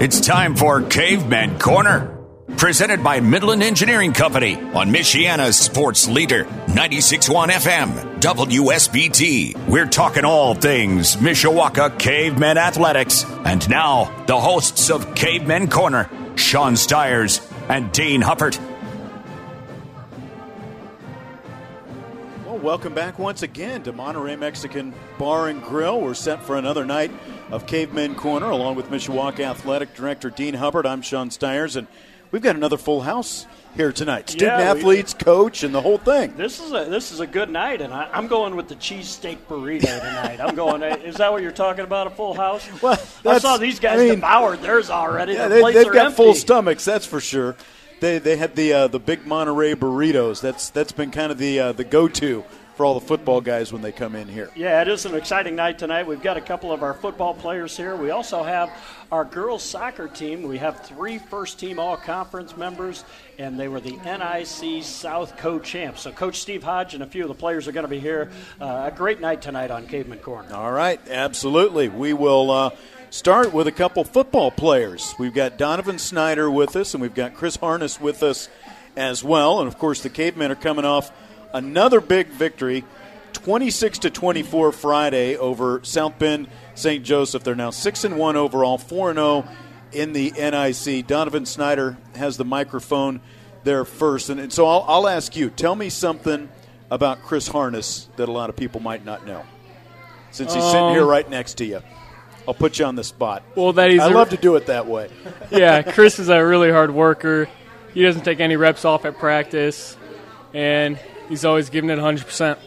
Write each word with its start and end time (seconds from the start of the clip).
It's 0.00 0.20
time 0.20 0.56
for 0.56 0.82
Caveman 0.82 1.60
Corner, 1.60 2.18
presented 2.56 3.04
by 3.04 3.20
Midland 3.20 3.62
Engineering 3.62 4.12
Company 4.12 4.56
on 4.56 4.90
Michiana's 4.90 5.56
sports 5.56 6.08
leader, 6.08 6.44
96.1 6.44 7.48
FM, 7.50 8.20
WSBT. 8.20 9.68
We're 9.68 9.86
talking 9.86 10.24
all 10.24 10.54
things 10.54 11.14
Mishawaka 11.16 11.96
Cavemen 11.96 12.58
Athletics. 12.58 13.24
And 13.44 13.66
now, 13.70 14.12
the 14.26 14.38
hosts 14.38 14.90
of 14.90 15.14
Caveman 15.14 15.70
Corner, 15.70 16.10
Sean 16.34 16.76
Stiers 16.76 17.40
and 17.68 17.92
Dean 17.92 18.20
Huppert. 18.20 18.58
Welcome 22.64 22.94
back 22.94 23.18
once 23.18 23.42
again 23.42 23.82
to 23.82 23.92
Monterey 23.92 24.36
Mexican 24.36 24.94
Bar 25.18 25.48
and 25.50 25.62
Grill. 25.62 26.00
We're 26.00 26.14
set 26.14 26.42
for 26.42 26.56
another 26.56 26.86
night 26.86 27.10
of 27.50 27.66
Caveman 27.66 28.14
Corner, 28.14 28.48
along 28.48 28.76
with 28.76 28.88
Mishawaka 28.88 29.40
Athletic 29.40 29.94
Director 29.94 30.30
Dean 30.30 30.54
Hubbard. 30.54 30.86
I'm 30.86 31.02
Sean 31.02 31.30
Stiers, 31.30 31.76
and 31.76 31.86
we've 32.30 32.40
got 32.40 32.56
another 32.56 32.78
full 32.78 33.02
house 33.02 33.46
here 33.76 33.92
tonight. 33.92 34.30
Student 34.30 34.58
Yeah, 34.60 34.72
we- 34.72 34.78
athletes, 34.80 35.12
coach, 35.12 35.62
and 35.62 35.74
the 35.74 35.82
whole 35.82 35.98
thing. 35.98 36.36
This 36.38 36.58
is 36.58 36.72
a 36.72 36.86
this 36.86 37.12
is 37.12 37.20
a 37.20 37.26
good 37.26 37.50
night, 37.50 37.82
and 37.82 37.92
I, 37.92 38.08
I'm 38.10 38.28
going 38.28 38.56
with 38.56 38.68
the 38.68 38.76
cheesesteak 38.76 39.36
burrito 39.46 40.00
tonight. 40.00 40.40
I'm 40.40 40.54
going. 40.54 40.82
Is 40.82 41.16
that 41.16 41.30
what 41.32 41.42
you're 41.42 41.52
talking 41.52 41.84
about? 41.84 42.06
A 42.06 42.10
full 42.10 42.32
house? 42.32 42.66
Well, 42.80 42.98
I 43.26 43.40
saw 43.40 43.58
these 43.58 43.78
guys 43.78 44.00
I 44.00 44.04
mean- 44.04 44.14
devoured 44.14 44.62
theirs 44.62 44.88
already. 44.88 45.34
Yeah, 45.34 45.48
the 45.48 45.56
they, 45.56 45.84
are 45.84 45.92
got 45.92 46.06
empty. 46.06 46.16
full 46.16 46.34
stomachs, 46.34 46.86
that's 46.86 47.04
for 47.04 47.20
sure. 47.20 47.56
They 48.00 48.18
they 48.18 48.36
had 48.36 48.56
the 48.56 48.72
uh, 48.72 48.88
the 48.88 48.98
big 48.98 49.26
Monterey 49.26 49.74
burritos. 49.74 50.40
That's 50.40 50.70
that's 50.70 50.92
been 50.92 51.10
kind 51.10 51.30
of 51.32 51.38
the 51.38 51.60
uh, 51.60 51.72
the 51.72 51.84
go 51.84 52.08
to 52.08 52.44
for 52.74 52.84
all 52.84 52.98
the 52.98 53.06
football 53.06 53.40
guys 53.40 53.72
when 53.72 53.82
they 53.82 53.92
come 53.92 54.16
in 54.16 54.28
here. 54.28 54.50
Yeah, 54.56 54.82
it 54.82 54.88
is 54.88 55.06
an 55.06 55.14
exciting 55.14 55.54
night 55.54 55.78
tonight. 55.78 56.06
We've 56.06 56.22
got 56.22 56.36
a 56.36 56.40
couple 56.40 56.72
of 56.72 56.82
our 56.82 56.94
football 56.94 57.34
players 57.34 57.76
here. 57.76 57.94
We 57.94 58.10
also 58.10 58.42
have 58.42 58.70
our 59.12 59.24
girls 59.24 59.62
soccer 59.62 60.08
team. 60.08 60.42
We 60.42 60.58
have 60.58 60.84
three 60.84 61.18
first 61.18 61.60
team 61.60 61.78
all 61.78 61.96
conference 61.96 62.56
members, 62.56 63.04
and 63.38 63.58
they 63.58 63.68
were 63.68 63.80
the 63.80 63.96
NIC 63.98 64.82
South 64.82 65.36
co 65.36 65.60
champs. 65.60 66.02
So, 66.02 66.10
Coach 66.10 66.40
Steve 66.40 66.64
Hodge 66.64 66.94
and 66.94 67.02
a 67.02 67.06
few 67.06 67.22
of 67.22 67.28
the 67.28 67.34
players 67.34 67.68
are 67.68 67.72
going 67.72 67.84
to 67.84 67.88
be 67.88 68.00
here. 68.00 68.30
Uh, 68.60 68.90
a 68.92 68.94
great 68.94 69.20
night 69.20 69.40
tonight 69.40 69.70
on 69.70 69.86
Caveman 69.86 70.18
Corner. 70.18 70.52
All 70.52 70.72
right, 70.72 71.00
absolutely. 71.08 71.88
We 71.88 72.12
will 72.12 72.50
uh, 72.50 72.70
start 73.14 73.52
with 73.52 73.68
a 73.68 73.72
couple 73.72 74.02
football 74.02 74.50
players. 74.50 75.14
We've 75.20 75.32
got 75.32 75.56
Donovan 75.56 76.00
Snyder 76.00 76.50
with 76.50 76.74
us, 76.74 76.94
and 76.94 77.00
we've 77.00 77.14
got 77.14 77.34
Chris 77.34 77.54
Harness 77.54 78.00
with 78.00 78.24
us 78.24 78.48
as 78.96 79.22
well. 79.22 79.60
And 79.60 79.68
of 79.68 79.78
course, 79.78 80.02
the 80.02 80.10
Cavemen 80.10 80.50
are 80.50 80.56
coming 80.56 80.84
off 80.84 81.12
another 81.52 82.00
big 82.00 82.26
victory, 82.26 82.84
26 83.32 84.00
to 84.00 84.10
24 84.10 84.72
Friday 84.72 85.36
over 85.36 85.78
South 85.84 86.18
Bend 86.18 86.48
St. 86.74 87.04
Joseph. 87.04 87.44
They're 87.44 87.54
now 87.54 87.70
six 87.70 88.02
and 88.02 88.18
one 88.18 88.34
overall, 88.34 88.78
four 88.78 89.10
and 89.10 89.16
zero 89.16 89.46
in 89.92 90.12
the 90.12 90.32
NIC. 90.32 91.06
Donovan 91.06 91.46
Snyder 91.46 91.96
has 92.16 92.36
the 92.36 92.44
microphone 92.44 93.20
there 93.62 93.84
first, 93.84 94.28
and, 94.28 94.40
and 94.40 94.52
so 94.52 94.66
I'll, 94.66 94.84
I'll 94.88 95.08
ask 95.08 95.36
you. 95.36 95.50
Tell 95.50 95.76
me 95.76 95.88
something 95.88 96.48
about 96.90 97.22
Chris 97.22 97.46
Harness 97.46 98.08
that 98.16 98.28
a 98.28 98.32
lot 98.32 98.50
of 98.50 98.56
people 98.56 98.80
might 98.80 99.04
not 99.04 99.24
know 99.24 99.44
since 100.32 100.52
he's 100.52 100.64
sitting 100.64 100.80
Um, 100.80 100.94
here 100.94 101.06
right 101.06 101.30
next 101.30 101.54
to 101.58 101.64
you. 101.64 101.80
I'll 102.46 102.54
put 102.54 102.78
you 102.78 102.84
on 102.84 102.94
the 102.94 103.04
spot. 103.04 103.42
Well, 103.56 103.72
that 103.74 103.90
he's 103.90 104.00
I 104.00 104.10
a- 104.10 104.14
love 104.14 104.30
to 104.30 104.36
do 104.36 104.56
it 104.56 104.66
that 104.66 104.86
way. 104.86 105.10
yeah, 105.50 105.82
Chris 105.82 106.18
is 106.18 106.28
a 106.28 106.44
really 106.44 106.70
hard 106.70 106.92
worker. 106.92 107.48
He 107.92 108.02
doesn't 108.02 108.24
take 108.24 108.40
any 108.40 108.56
reps 108.56 108.84
off 108.84 109.04
at 109.04 109.18
practice, 109.18 109.96
and 110.52 110.98
he's 111.28 111.44
always 111.44 111.70
giving 111.70 111.90
it 111.90 111.98
100%. 111.98 112.58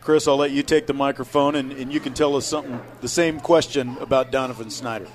Chris, 0.00 0.26
I'll 0.26 0.36
let 0.36 0.52
you 0.52 0.62
take 0.62 0.86
the 0.86 0.94
microphone 0.94 1.54
and, 1.54 1.70
and 1.72 1.92
you 1.92 2.00
can 2.00 2.14
tell 2.14 2.34
us 2.36 2.46
something, 2.46 2.80
the 3.02 3.08
same 3.08 3.40
question 3.40 3.98
about 4.00 4.30
Donovan 4.32 4.70
Snyder. 4.70 5.06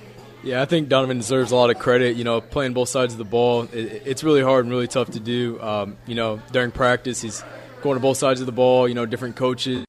Yeah, 0.44 0.61
I 0.61 0.66
think 0.66 0.90
Donovan 0.90 1.17
deserves 1.17 1.51
a 1.51 1.55
lot 1.55 1.69
of 1.72 1.79
credit. 1.79 2.16
You 2.17 2.25
know, 2.25 2.41
playing 2.41 2.73
both 2.73 2.90
sides 2.90 3.13
of 3.13 3.17
the 3.17 3.23
ball, 3.23 3.63
it, 3.63 4.03
it's 4.05 4.23
really 4.23 4.44
hard 4.44 4.66
and 4.66 4.72
really 4.72 4.88
tough 4.90 5.09
to 5.11 5.19
do. 5.19 5.59
Um, 5.61 5.97
you 6.05 6.16
know, 6.16 6.41
during 6.51 6.69
practice, 6.72 7.22
he's 7.22 7.44
going 7.81 7.95
to 7.95 8.01
both 8.01 8.17
sides 8.17 8.40
of 8.41 8.45
the 8.45 8.51
ball. 8.51 8.88
You 8.88 8.94
know, 8.94 9.05
different 9.05 9.35
coaches. 9.38 9.85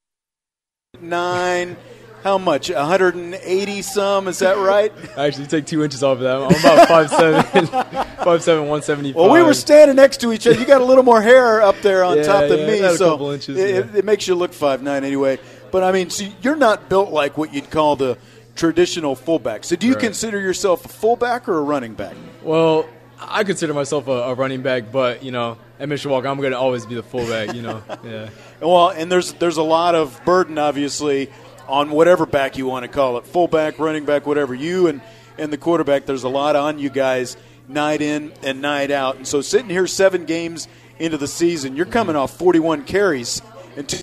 Nine, 1.01 1.77
how 2.25 2.39
much? 2.39 2.71
180 2.71 3.83
some, 3.83 4.27
is 4.29 4.41
that 4.41 4.57
right? 4.57 4.93
Actually, 5.17 5.47
take 5.47 5.67
two 5.67 5.85
inches 5.85 6.03
off 6.03 6.19
of 6.19 6.23
that. 6.25 6.37
I'm 6.37 6.59
about 6.59 6.89
five 6.89 7.11
seven, 7.11 7.67
five 8.25 8.43
seven, 8.43 8.67
one 8.69 8.83
seventy 8.83 9.13
five. 9.13 9.17
Well, 9.23 9.31
we 9.31 9.43
were 9.43 9.55
standing 9.55 9.95
next 9.97 10.21
to 10.23 10.33
each 10.33 10.47
other. 10.47 10.59
You 10.59 10.67
got 10.67 10.81
a 10.81 10.85
little 10.85 11.05
more 11.05 11.23
hair 11.23 11.63
up 11.63 11.77
there 11.83 12.03
on 12.03 12.17
Yeah, 12.17 12.23
top 12.25 12.49
than 12.49 12.61
yeah, 12.61 12.67
me, 12.67 12.79
a 12.81 12.95
so 12.97 13.11
couple 13.11 13.31
inches, 13.31 13.57
it, 13.59 13.69
yeah. 13.71 13.77
it, 13.81 13.95
it 13.97 14.05
makes 14.05 14.27
you 14.27 14.35
look 14.35 14.53
five 14.53 14.83
nine 14.83 15.05
anyway. 15.05 15.39
But 15.71 15.85
I 15.85 15.93
mean, 15.93 16.11
so 16.11 16.25
you're 16.43 16.57
not 16.57 16.89
built 16.89 17.11
like 17.13 17.37
what 17.37 17.53
you'd 17.53 17.71
call 17.71 17.97
the 17.97 18.17
traditional 18.57 19.15
fullback. 19.17 19.65
So 19.65 19.77
do 19.77 19.87
you 19.87 19.93
Right. 19.95 20.01
consider 20.03 20.41
yourself 20.41 20.85
a 20.85 20.89
fullback 20.89 21.49
or 21.49 21.59
a 21.59 21.63
running 21.63 21.95
back? 21.95 22.15
Well, 22.43 22.87
I 23.21 23.45
consider 23.45 23.75
myself 23.75 24.09
a, 24.09 24.13
a 24.13 24.35
running 24.35 24.63
back, 24.63 24.91
but 24.93 25.23
you 25.23 25.31
know, 25.33 25.59
at 25.79 25.89
Mishawaka, 25.89 26.27
I'm 26.31 26.39
going 26.39 26.53
to 26.53 26.59
always 26.59 26.87
be 26.87 26.95
the 26.95 27.03
fullback. 27.03 27.55
You 27.55 27.63
know, 27.63 27.83
yeah. 28.05 28.31
Well, 28.61 28.89
and 28.91 29.11
there's 29.13 29.33
there's 29.35 29.57
a 29.57 29.63
lot 29.63 29.95
of 29.95 30.21
burden, 30.25 30.57
obviously, 30.59 31.31
on 31.69 31.91
whatever 31.91 32.27
back 32.27 32.57
you 32.57 32.67
want 32.67 32.85
to 32.85 32.89
call 32.89 33.19
it, 33.19 33.27
fullback, 33.27 33.79
running 33.79 34.05
back, 34.05 34.27
whatever. 34.27 34.55
You 34.55 34.89
and 34.89 35.01
and 35.39 35.53
the 35.53 35.59
quarterback, 35.59 36.07
there's 36.07 36.25
a 36.25 36.29
lot 36.29 36.57
on 36.57 36.79
you 36.79 36.91
guys, 36.91 37.37
night 37.69 38.03
in 38.03 38.33
and 38.43 38.63
night 38.63 38.91
out. 38.91 39.17
And 39.17 39.27
so, 39.27 39.41
sitting 39.41 39.71
here 39.71 39.87
seven 39.87 40.25
games 40.25 40.69
into 40.99 41.19
the 41.19 41.27
season, 41.27 41.77
you're 41.77 41.87
coming 41.87 42.17
off 42.17 42.37
41 42.39 42.85
carries 42.85 43.43
and 43.77 43.89
two 43.89 44.01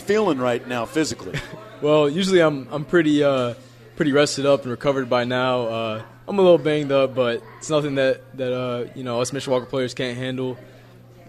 feeling 0.00 0.38
right 0.38 0.66
now 0.66 0.84
physically. 0.84 1.38
Well, 1.82 2.08
usually 2.08 2.40
I'm 2.40 2.66
I'm 2.70 2.86
pretty 2.86 3.22
uh, 3.22 3.54
pretty 3.96 4.12
rested 4.12 4.46
up 4.46 4.62
and 4.62 4.70
recovered 4.70 5.10
by 5.10 5.24
now. 5.24 5.62
Uh, 5.62 6.02
I'm 6.26 6.38
a 6.38 6.40
little 6.40 6.56
banged 6.56 6.90
up, 6.90 7.14
but 7.14 7.42
it's 7.58 7.68
nothing 7.68 7.96
that 7.96 8.22
that 8.38 8.52
uh, 8.54 8.86
you 8.94 9.04
know 9.04 9.20
us 9.20 9.32
Mishawaka 9.32 9.68
players 9.68 9.92
can't 9.92 10.16
handle. 10.16 10.56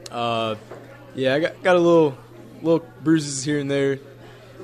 Uh, 0.10 0.56
yeah, 1.14 1.34
I 1.34 1.40
got 1.42 1.62
got 1.62 1.76
a 1.76 1.80
little 1.80 2.18
little 2.62 2.88
bruises 3.04 3.44
here 3.44 3.60
and 3.60 3.70
there. 3.70 4.00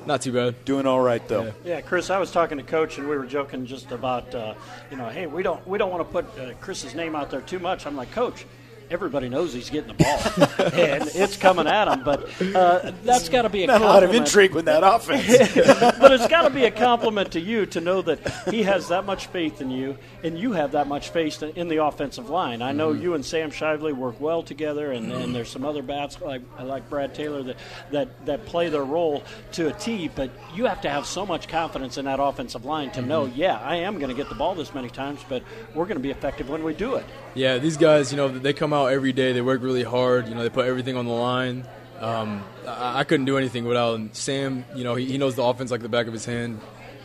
Not 0.06 0.22
too 0.22 0.32
bad. 0.32 0.64
Doing 0.64 0.86
all 0.86 1.00
right 1.00 1.26
though. 1.28 1.44
Yeah. 1.44 1.52
Yeah, 1.64 1.80
Chris, 1.80 2.10
I 2.10 2.18
was 2.18 2.30
talking 2.30 2.58
to 2.58 2.64
Coach, 2.64 2.98
and 2.98 3.08
we 3.08 3.16
were 3.16 3.26
joking 3.26 3.66
just 3.66 3.92
about, 3.92 4.34
uh, 4.34 4.54
you 4.90 4.96
know, 4.96 5.08
hey, 5.08 5.26
we 5.26 5.42
don't 5.42 5.66
we 5.66 5.78
don't 5.78 5.90
want 5.90 6.06
to 6.06 6.12
put 6.12 6.38
uh, 6.38 6.54
Chris's 6.60 6.94
name 6.94 7.14
out 7.14 7.30
there 7.30 7.40
too 7.40 7.58
much. 7.58 7.86
I'm 7.86 7.96
like, 7.96 8.10
Coach, 8.10 8.46
everybody 8.92 9.28
knows 9.28 9.52
he's 9.52 9.70
getting 9.70 9.88
the 9.96 10.04
ball, 10.04 10.20
and 10.74 11.08
it's 11.14 11.36
coming 11.36 11.66
at 11.66 11.88
him. 11.88 12.04
But 12.04 12.28
uh, 12.54 12.92
that's 13.04 13.28
got 13.28 13.42
to 13.42 13.48
be 13.48 13.64
a 13.64 13.66
Not 13.66 13.80
a 13.80 13.84
lot 13.84 14.02
of 14.02 14.14
intrigue 14.14 14.54
with 14.54 14.66
that 14.66 14.82
offense. 14.84 15.26
but 15.98 16.12
it's 16.12 16.26
got 16.28 16.42
to 16.42 16.50
be 16.50 16.64
a 16.64 16.70
compliment 16.70 17.32
to 17.32 17.40
you 17.40 17.66
to 17.66 17.80
know 17.80 18.02
that 18.02 18.18
he 18.50 18.62
has 18.64 18.88
that 18.88 19.04
much 19.06 19.26
faith 19.28 19.60
in 19.60 19.70
you, 19.70 19.96
and 20.22 20.38
you 20.38 20.52
have 20.52 20.72
that 20.72 20.86
much 20.86 21.08
faith 21.10 21.42
in 21.42 21.68
the 21.68 21.82
offensive 21.84 22.28
line. 22.30 22.62
I 22.62 22.72
know 22.72 22.92
Mm-hmm. 22.92 23.02
you 23.02 23.14
and 23.14 23.24
Sam 23.24 23.50
Shively 23.50 23.92
work 23.94 24.20
well 24.20 24.42
together, 24.42 24.92
and, 24.92 25.10
and 25.12 25.34
there's 25.34 25.48
some 25.48 25.64
other 25.64 25.82
bats 25.82 26.20
like 26.20 26.42
like 26.60 26.88
Brad 26.90 27.14
Taylor 27.14 27.42
that, 27.44 27.56
that 27.92 28.26
that 28.26 28.44
play 28.46 28.68
their 28.68 28.84
role 28.84 29.22
to 29.52 29.68
a 29.68 29.72
T. 29.72 30.08
But 30.14 30.30
you 30.54 30.66
have 30.66 30.80
to 30.82 30.90
have 30.90 31.06
so 31.06 31.24
much 31.24 31.48
confidence 31.48 31.96
in 31.96 32.04
that 32.06 32.20
offensive 32.20 32.64
line 32.64 32.90
to 32.92 33.02
know, 33.02 33.26
Mm-hmm. 33.26 33.36
yeah, 33.40 33.58
I 33.60 33.76
am 33.76 33.98
going 33.98 34.08
to 34.08 34.14
get 34.16 34.28
the 34.28 34.34
ball 34.34 34.54
this 34.56 34.74
many 34.74 34.90
times, 34.90 35.24
but 35.28 35.42
we're 35.74 35.84
going 35.86 35.96
to 35.96 36.02
be 36.02 36.10
effective 36.10 36.48
when 36.48 36.64
we 36.64 36.74
do 36.74 36.96
it. 36.96 37.04
Yeah, 37.34 37.58
these 37.58 37.76
guys, 37.76 38.10
you 38.10 38.16
know, 38.16 38.28
they 38.28 38.52
come 38.52 38.72
out 38.72 38.81
every 38.86 39.12
day. 39.12 39.32
They 39.32 39.40
work 39.40 39.62
really 39.62 39.82
hard. 39.82 40.28
You 40.28 40.34
know, 40.34 40.42
they 40.42 40.50
put 40.50 40.66
everything 40.66 40.96
on 40.96 41.06
the 41.06 41.12
line. 41.12 41.66
Um, 42.00 42.42
I, 42.66 43.00
I 43.00 43.04
couldn't 43.04 43.26
do 43.26 43.38
anything 43.38 43.64
without. 43.64 44.16
Sam. 44.16 44.64
You 44.74 44.84
know, 44.84 44.94
he, 44.94 45.06
he 45.06 45.18
knows 45.18 45.36
the 45.36 45.42
offense 45.42 45.70
like 45.70 45.82
the 45.82 45.88
back 45.88 46.06
of 46.06 46.12
his 46.12 46.24
hand, 46.24 46.60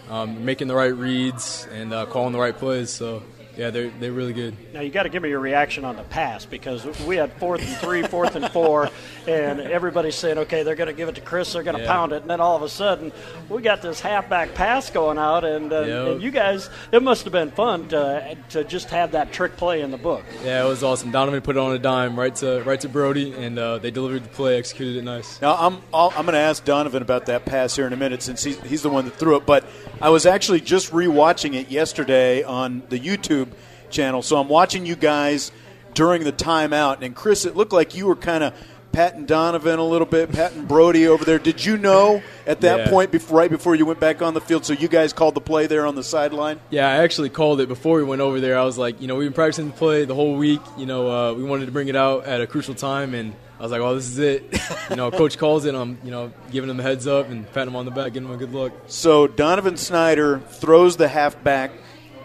um, 0.09 0.45
making 0.45 0.68
the 0.68 0.75
right 0.75 0.95
reads 0.95 1.68
and 1.71 1.94
uh, 1.94 2.06
calling 2.06 2.33
the 2.33 2.39
right 2.39 2.57
plays. 2.57 2.89
So 2.89 3.24
Yeah, 3.57 3.71
they're 3.71 3.89
they're 4.00 4.12
really 4.12 4.33
good. 4.33 4.56
Now 4.74 4.81
you 4.81 4.89
got 4.92 5.04
to 5.04 5.09
give 5.09 5.24
me 5.24 5.30
your 5.30 5.39
reaction 5.39 5.83
on 5.83 5.95
the 5.95 6.04
pass 6.04 6.45
because 6.45 6.86
we 7.07 7.15
had 7.18 7.33
fourth 7.33 7.62
and 7.68 7.75
three, 7.77 8.04
fourth 8.04 8.36
and 8.36 8.48
four, 8.51 8.89
and 9.27 9.59
everybody's 9.59 10.15
saying, 10.15 10.38
okay, 10.38 10.62
they're 10.63 10.75
going 10.75 10.88
to 10.89 10.94
give 10.94 11.09
it 11.09 11.15
to 11.15 11.21
Chris, 11.21 11.54
they're 11.54 11.63
going 11.63 11.75
to 11.75 11.81
Yeah. 11.81 11.92
pound 11.92 12.12
it, 12.12 12.21
and 12.21 12.30
then 12.30 12.39
all 12.39 12.56
of 12.56 12.62
a 12.62 12.69
sudden 12.69 13.12
we 13.50 13.62
got 13.62 13.81
this 13.81 14.00
halfback 14.00 14.54
pass 14.54 14.89
going 14.92 15.18
out, 15.18 15.44
and, 15.44 15.74
uh, 15.74 15.81
Yep. 15.81 16.07
and 16.07 16.21
you 16.21 16.30
guys, 16.31 16.69
it 16.92 17.01
must 17.01 17.24
have 17.24 17.33
been 17.33 17.50
fun 17.51 17.88
to 17.89 18.38
to 18.50 18.63
just 18.63 18.89
have 18.92 19.12
that 19.13 19.31
trick 19.33 19.57
play 19.57 19.81
in 19.81 19.89
the 19.92 19.98
book. 19.98 20.24
Yeah, 20.44 20.63
it 20.63 20.68
was 20.68 20.83
awesome. 20.83 21.12
Donovan 21.12 21.42
put 21.42 21.56
it 21.56 21.60
on 21.60 21.74
a 21.74 21.80
dime 21.80 22.18
right 22.18 22.36
to 22.36 22.62
right 22.63 22.80
to 22.81 22.89
Brody, 22.89 23.33
and 23.33 23.57
uh, 23.57 23.80
they 23.80 23.89
delivered 23.92 24.24
the 24.24 24.30
play, 24.30 24.57
executed 24.57 24.98
it 24.98 25.03
nice. 25.03 25.42
Now 25.42 25.56
I'm 25.56 25.81
I'll, 25.94 26.10
I'm 26.15 26.25
going 26.25 26.33
to 26.33 26.39
ask 26.39 26.63
Donovan 26.63 27.01
about 27.01 27.25
that 27.25 27.45
pass 27.45 27.75
here 27.75 27.88
in 27.88 27.94
a 27.94 27.98
minute 27.98 28.21
since 28.21 28.44
he's 28.44 28.60
he's 28.62 28.83
the 28.83 28.89
one 28.89 29.06
that 29.06 29.15
threw 29.15 29.36
it. 29.36 29.45
But 29.48 29.65
I 30.00 30.10
was 30.10 30.25
actually 30.27 30.62
just 30.62 30.92
rewatching 30.92 31.56
it 31.56 31.69
yesterday 31.71 32.44
on 32.44 32.83
the 32.89 33.00
YouTube 33.00 33.46
channel, 33.89 34.22
so 34.22 34.38
I'm 34.38 34.48
watching 34.50 34.86
you 34.86 34.95
guys 34.95 35.51
during 35.94 36.24
the 36.24 36.34
timeout. 36.34 37.01
And 37.01 37.16
Chris, 37.16 37.45
it 37.45 37.56
looked 37.56 37.74
like 37.74 37.95
you 37.95 38.06
were 38.07 38.16
kind 38.16 38.44
of 38.44 38.54
patting 38.92 39.25
Donovan 39.25 39.78
a 39.80 39.84
little 39.84 40.07
bit, 40.07 40.31
patting 40.31 40.66
Brody 40.68 41.07
over 41.07 41.24
there. 41.24 41.38
Did 41.39 41.63
you 41.63 41.78
know 41.78 42.22
at 42.48 42.62
that 42.62 42.80
Yeah. 42.80 42.89
point, 42.89 43.12
before, 43.12 43.38
right 43.38 43.50
before 43.50 43.75
you 43.75 43.86
went 43.86 44.00
back 44.00 44.22
on 44.22 44.34
the 44.34 44.42
field, 44.42 44.66
so 44.66 44.74
you 44.74 44.88
guys 44.88 45.13
called 45.13 45.36
the 45.36 45.42
play 45.42 45.68
there 45.68 45.86
on 45.86 45.95
the 45.95 46.04
sideline? 46.04 46.60
Yeah, 46.72 46.88
I 46.88 47.04
actually 47.04 47.30
called 47.30 47.62
it 47.62 47.68
before 47.68 47.98
we 47.98 48.04
went 48.04 48.22
over 48.22 48.39
there. 48.39 48.57
I 48.57 48.63
was 48.63 48.78
like, 48.78 49.00
you 49.01 49.07
know, 49.07 49.16
we've 49.16 49.28
been 49.28 49.34
practicing 49.34 49.68
the 49.68 49.74
play 49.74 50.06
the 50.06 50.16
whole 50.16 50.36
week. 50.36 50.62
You 50.78 50.86
know, 50.88 51.10
uh, 51.12 51.34
we 51.34 51.44
wanted 51.44 51.66
to 51.68 51.72
bring 51.72 51.89
it 51.89 51.95
out 51.95 52.25
at 52.25 52.42
a 52.42 52.48
crucial 52.48 52.74
time, 52.74 53.13
and 53.13 53.34
I 53.60 53.63
was 53.63 53.72
like, 53.72 53.81
oh, 53.81 53.94
this 53.95 54.07
is 54.07 54.18
it. 54.19 54.60
you 54.89 54.95
know, 54.95 55.12
coach 55.12 55.38
calls 55.39 55.66
it. 55.66 55.75
I'm, 55.75 56.00
you 56.04 56.10
know, 56.12 56.31
giving 56.51 56.69
him 56.69 56.80
a 56.80 56.84
heads 56.84 57.06
up 57.07 57.30
and 57.30 57.51
patting 57.54 57.69
him 57.69 57.75
on 57.75 57.86
the 57.86 57.92
back, 57.92 58.13
giving 58.13 58.30
him 58.30 58.34
a 58.36 58.38
good 58.38 58.54
look. 58.54 58.72
So 58.88 59.28
Donovan 59.28 59.78
Snyder 59.78 60.39
throws 60.39 60.98
the 60.98 61.07
halfback 61.07 61.72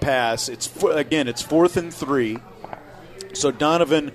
pass. 0.03 0.49
It's 0.49 0.71
again, 0.83 1.29
it's 1.29 1.41
fourth 1.41 1.77
and 1.77 1.93
three. 1.93 2.39
So 3.33 3.51
Donovan, 3.51 4.13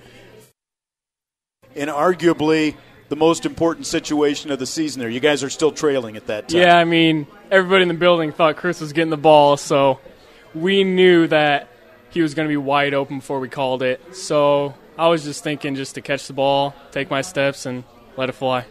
in 1.74 1.90
arguably 1.90 2.76
the 3.10 3.16
most 3.16 3.46
important 3.46 3.88
situation 3.88 4.52
of 4.52 4.60
the 4.60 4.66
season, 4.66 5.00
there. 5.00 5.10
You 5.10 5.20
guys 5.20 5.44
are 5.44 5.50
still 5.50 5.72
trailing 5.72 6.18
at 6.18 6.28
that 6.28 6.50
time. 6.50 6.62
Yeah, 6.62 6.78
I 6.78 6.84
mean, 6.84 7.26
everybody 7.50 7.84
in 7.84 7.88
the 7.88 7.94
building 7.94 8.32
thought 8.32 8.58
Chris 8.58 8.82
was 8.82 8.94
getting 8.94 9.10
the 9.10 9.18
ball, 9.18 9.58
so 9.58 10.00
we 10.54 10.84
knew 10.84 11.28
that 11.28 11.70
he 12.10 12.22
was 12.22 12.34
going 12.34 12.48
to 12.48 12.52
be 12.52 12.58
wide 12.58 12.94
open 12.94 13.20
before 13.20 13.40
we 13.40 13.50
called 13.50 13.82
it. 13.82 14.16
So 14.16 14.76
I 14.98 15.08
was 15.08 15.24
just 15.24 15.44
thinking 15.44 15.76
just 15.76 15.96
to 15.96 16.02
catch 16.02 16.28
the 16.28 16.34
ball, 16.34 16.76
take 16.92 17.10
my 17.10 17.22
steps, 17.22 17.66
and 17.66 17.84
let 18.18 18.30
it 18.30 18.34
fly. 18.34 18.66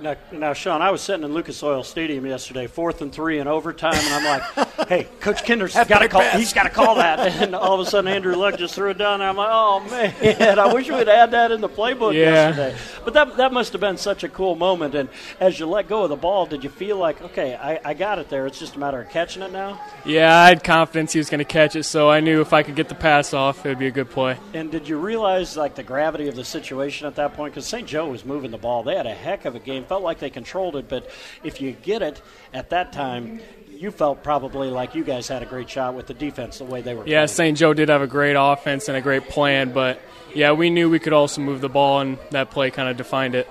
Now, 0.00 0.14
now, 0.30 0.52
Sean, 0.52 0.80
I 0.80 0.92
was 0.92 1.00
sitting 1.00 1.24
in 1.24 1.34
Lucas 1.34 1.60
Oil 1.60 1.82
Stadium 1.82 2.24
yesterday, 2.24 2.68
fourth 2.68 3.02
and 3.02 3.12
three 3.12 3.40
in 3.40 3.48
overtime, 3.48 3.94
and 3.96 4.14
I'm 4.14 4.24
like, 4.24 4.78
"Hey, 4.88 5.08
Coach 5.18 5.42
Kinder's 5.42 5.74
got 5.74 5.88
to 5.98 6.08
call. 6.08 6.20
pass. 6.20 6.38
He's 6.38 6.52
got 6.52 6.62
to 6.64 6.70
call 6.70 6.94
that." 6.96 7.18
And 7.42 7.52
all 7.54 7.74
of 7.74 7.80
a 7.80 7.90
sudden, 7.90 8.06
Andrew 8.06 8.36
Luck 8.36 8.58
just 8.58 8.76
threw 8.76 8.90
it 8.90 8.98
down. 8.98 9.14
And 9.14 9.24
I'm 9.24 9.36
like, 9.36 9.48
"Oh 9.50 9.80
man, 9.90 10.58
I 10.60 10.72
wish 10.72 10.88
we'd 10.88 11.08
had 11.08 11.32
that 11.32 11.50
in 11.50 11.60
the 11.60 11.68
playbook 11.68 12.14
Yeah. 12.14 12.48
yesterday." 12.50 12.76
But 13.04 13.14
that 13.14 13.36
that 13.38 13.52
must 13.52 13.72
have 13.72 13.80
been 13.80 13.96
such 13.96 14.22
a 14.22 14.28
cool 14.28 14.54
moment. 14.54 14.94
And 14.94 15.08
as 15.40 15.58
you 15.58 15.66
let 15.66 15.88
go 15.88 16.04
of 16.04 16.10
the 16.10 16.16
ball, 16.16 16.46
did 16.46 16.62
you 16.62 16.70
feel 16.70 16.96
like, 16.96 17.20
"Okay, 17.20 17.56
I, 17.56 17.80
I 17.84 17.94
got 17.94 18.20
it 18.20 18.28
there. 18.28 18.46
It's 18.46 18.58
just 18.60 18.76
a 18.76 18.78
matter 18.78 19.00
of 19.00 19.08
catching 19.10 19.42
it 19.42 19.50
now"? 19.50 19.80
Yeah, 20.04 20.32
I 20.36 20.48
had 20.50 20.62
confidence 20.62 21.12
he 21.12 21.18
was 21.18 21.28
going 21.28 21.40
to 21.40 21.44
catch 21.44 21.74
it, 21.74 21.82
so 21.82 22.08
I 22.08 22.20
knew 22.20 22.40
if 22.40 22.52
I 22.52 22.62
could 22.62 22.76
get 22.76 22.88
the 22.88 22.94
pass 22.94 23.34
off, 23.34 23.66
it 23.66 23.70
would 23.70 23.78
be 23.80 23.88
a 23.88 23.90
good 23.90 24.10
play. 24.10 24.36
And 24.54 24.70
did 24.70 24.88
you 24.88 24.96
realize 24.98 25.56
like 25.56 25.74
the 25.74 25.82
gravity 25.82 26.28
of 26.28 26.36
the 26.36 26.44
situation 26.44 27.08
at 27.08 27.16
that 27.16 27.34
point? 27.34 27.52
Because 27.52 27.66
St. 27.66 27.86
Joe 27.88 28.06
was 28.08 28.24
moving 28.24 28.52
the 28.52 28.58
ball. 28.58 28.84
They 28.84 28.94
had 28.94 29.06
a 29.06 29.14
heck 29.14 29.44
of 29.44 29.56
a 29.56 29.58
game. 29.58 29.84
Felt 29.88 30.02
like 30.02 30.18
they 30.18 30.30
controlled 30.30 30.76
it. 30.76 30.88
But 30.88 31.10
if 31.42 31.60
you 31.60 31.72
get 31.72 32.02
it 32.02 32.20
at 32.52 32.70
that 32.70 32.92
time, 32.92 33.40
you 33.70 33.90
felt 33.90 34.22
probably 34.22 34.68
like 34.68 34.94
you 34.94 35.04
guys 35.04 35.28
had 35.28 35.42
a 35.42 35.46
great 35.46 35.70
shot 35.70 35.94
with 35.94 36.06
the 36.06 36.14
defense 36.14 36.58
the 36.58 36.64
way 36.64 36.80
they 36.82 36.94
were. 36.94 37.06
Yeah, 37.06 37.18
playing. 37.18 37.28
St. 37.28 37.58
Joe 37.58 37.74
did 37.74 37.88
have 37.88 38.02
a 38.02 38.06
great 38.06 38.36
offense 38.38 38.88
and 38.88 38.96
a 38.96 39.00
great 39.00 39.28
plan, 39.28 39.72
but 39.72 40.00
yeah, 40.34 40.52
we 40.52 40.68
knew 40.68 40.90
we 40.90 40.98
could 40.98 41.12
also 41.12 41.40
move 41.40 41.60
the 41.60 41.68
ball, 41.68 42.00
and 42.00 42.18
that 42.30 42.50
play 42.50 42.70
kind 42.70 42.88
of 42.88 42.96
defined 42.96 43.34
it. 43.34 43.48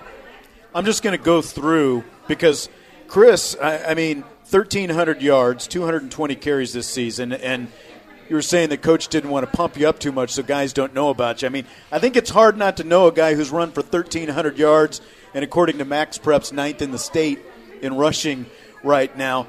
I'm 0.76 0.86
just 0.86 1.02
going 1.02 1.18
to 1.18 1.24
go 1.24 1.42
through 1.42 2.04
because 2.28 2.70
Chris, 3.08 3.56
I, 3.62 3.92
I 3.92 3.94
mean, 3.94 4.22
1,300 4.50 5.22
yards, 5.22 5.68
220 5.68 6.36
carries 6.36 6.74
this 6.74 6.88
season, 6.88 7.32
and 7.32 7.70
you 8.30 8.36
were 8.36 8.42
saying 8.42 8.70
the 8.70 8.78
coach 8.78 9.08
didn't 9.08 9.30
want 9.30 9.50
to 9.50 9.58
pump 9.58 9.78
you 9.78 9.88
up 9.88 10.00
too 10.00 10.12
much 10.12 10.32
so 10.32 10.44
guys 10.44 10.74
don't 10.74 10.94
know 10.94 11.10
about 11.10 11.42
you. 11.42 11.48
I 11.48 11.50
mean, 11.50 11.66
I 11.92 12.00
think 12.00 12.16
it's 12.18 12.30
hard 12.30 12.58
not 12.58 12.78
to 12.78 12.84
know 12.84 13.08
a 13.08 13.12
guy 13.12 13.36
who's 13.36 13.50
run 13.50 13.72
for 13.72 13.82
1,300 13.82 14.58
yards 14.58 15.02
and, 15.34 15.44
according 15.44 15.78
to 15.80 15.86
MaxPreps, 15.86 16.52
ninth 16.52 16.82
in 16.82 16.92
the 16.92 17.00
state 17.00 17.40
in 17.82 17.96
rushing 17.96 18.46
right 18.84 19.16
now. 19.18 19.48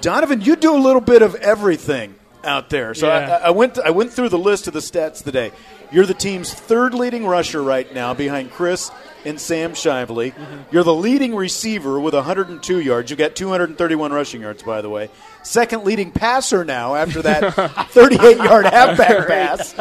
Donovan, 0.00 0.40
you 0.40 0.56
do 0.56 0.74
a 0.74 0.78
little 0.78 1.00
bit 1.00 1.22
of 1.22 1.34
everything 1.36 2.14
out 2.44 2.70
there. 2.70 2.94
So 2.94 3.08
Yeah. 3.08 3.40
I, 3.42 3.48
I 3.48 3.50
went 3.50 3.78
I 3.78 3.90
went 3.90 4.12
through 4.12 4.28
the 4.28 4.38
list 4.38 4.68
of 4.68 4.72
the 4.74 4.80
stats 4.80 5.24
today. 5.24 5.50
You're 5.90 6.06
the 6.06 6.14
team's 6.14 6.52
third 6.52 6.94
leading 6.94 7.26
rusher 7.26 7.62
right 7.62 7.92
now, 7.94 8.12
behind 8.12 8.50
Chris 8.50 8.90
and 9.24 9.40
Sam 9.40 9.72
Shively. 9.72 10.34
Mm-hmm. 10.34 10.56
You're 10.70 10.84
the 10.84 10.94
leading 10.94 11.34
receiver 11.34 11.98
with 11.98 12.12
102 12.14 12.80
yards. 12.80 13.10
You've 13.10 13.18
got 13.18 13.34
231 13.34 14.12
rushing 14.12 14.42
yards, 14.42 14.62
by 14.62 14.82
the 14.82 14.90
way. 14.90 15.08
Second 15.48 15.84
leading 15.84 16.12
passer 16.12 16.62
now 16.62 16.94
after 16.94 17.22
that 17.22 17.54
38 17.92 18.36
yard 18.36 18.66
halfback 18.66 19.26
pass. 19.26 19.74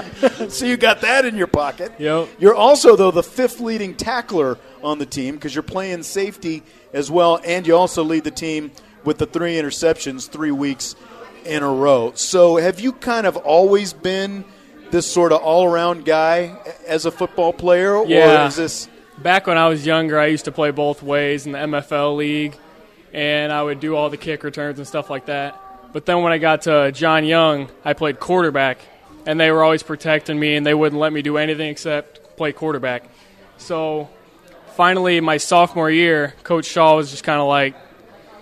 so 0.56 0.66
you 0.66 0.78
got 0.78 1.02
that 1.02 1.26
in 1.26 1.36
your 1.36 1.48
pocket. 1.48 1.92
Yep. 2.00 2.30
You're 2.40 2.56
also, 2.56 2.96
though, 2.96 3.12
the 3.12 3.22
fifth 3.22 3.60
leading 3.60 3.94
tackler 3.94 4.58
on 4.82 4.98
the 4.98 5.06
team 5.06 5.36
because 5.36 5.54
you're 5.54 5.64
playing 5.64 6.04
safety 6.04 6.64
as 6.94 7.12
well, 7.12 7.42
and 7.44 7.68
you 7.68 7.76
also 7.76 8.02
lead 8.02 8.24
the 8.24 8.32
team 8.32 8.72
with 9.04 9.18
the 9.18 9.26
three 9.26 9.56
interceptions 9.56 10.30
three 10.30 10.52
weeks 10.52 10.96
in 11.44 11.64
a 11.64 11.70
row. 11.70 12.14
So 12.16 12.56
have 12.56 12.80
you 12.80 12.94
kind 12.94 13.28
of 13.28 13.36
always 13.36 13.92
been 13.92 14.46
this 14.92 15.06
sort 15.06 15.34
of 15.34 15.42
all 15.42 15.66
around 15.66 16.06
guy 16.06 16.56
as 16.88 17.06
a 17.06 17.12
football 17.12 17.52
player? 17.52 17.94
Or 17.94 18.08
is 18.48 18.56
this. 18.56 18.88
Back 19.18 19.48
when 19.48 19.58
I 19.58 19.68
was 19.68 19.86
younger, 19.86 20.18
I 20.18 20.28
used 20.28 20.46
to 20.46 20.54
play 20.54 20.72
both 20.72 21.04
ways 21.04 21.46
in 21.46 21.52
the 21.52 21.58
MFL 21.58 22.16
league, 22.16 22.56
and 23.14 23.52
I 23.52 23.62
would 23.64 23.80
do 23.80 23.96
all 23.96 24.10
the 24.10 24.18
kick 24.18 24.44
returns 24.44 24.78
and 24.80 24.88
stuff 24.88 25.10
like 25.10 25.26
that. 25.28 25.62
But 25.94 26.06
then 26.06 26.22
when 26.22 26.32
I 26.34 26.38
got 26.38 26.64
to 26.64 26.92
John 26.92 27.26
Young, 27.26 27.70
I 27.84 27.94
played 27.94 28.20
quarterback, 28.20 28.80
and 29.26 29.40
they 29.40 29.52
were 29.52 29.64
always 29.64 29.84
protecting 29.84 30.40
me, 30.40 30.56
and 30.56 30.66
they 30.66 30.74
wouldn't 30.74 31.00
let 31.00 31.14
me 31.14 31.22
do 31.22 31.38
anything 31.38 31.70
except 31.70 32.38
play 32.38 32.52
quarterback. 32.52 33.10
So 33.58 34.10
finally, 34.76 35.20
my 35.22 35.38
sophomore 35.38 35.90
year, 35.90 36.36
Coach 36.44 36.66
Shaw 36.66 36.96
was 36.96 37.10
just 37.12 37.24
kind 37.24 37.40
of 37.40 37.48
like, 37.48 37.76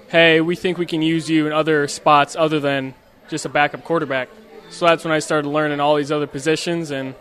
hey, 0.10 0.42
we 0.42 0.56
think 0.56 0.78
we 0.78 0.86
can 0.86 1.02
use 1.02 1.30
you 1.30 1.48
in 1.48 1.54
other 1.54 1.88
spots 1.88 2.36
other 2.36 2.60
than 2.60 2.94
just 3.30 3.46
a 3.46 3.50
backup 3.50 3.84
quarterback. 3.84 4.30
So 4.70 4.88
that's 4.88 5.04
when 5.06 5.14
I 5.14 5.20
started 5.20 5.48
learning 5.48 5.80
all 5.80 5.96
these 5.96 6.12
other 6.12 6.28
positions 6.28 6.92
and 6.92 7.16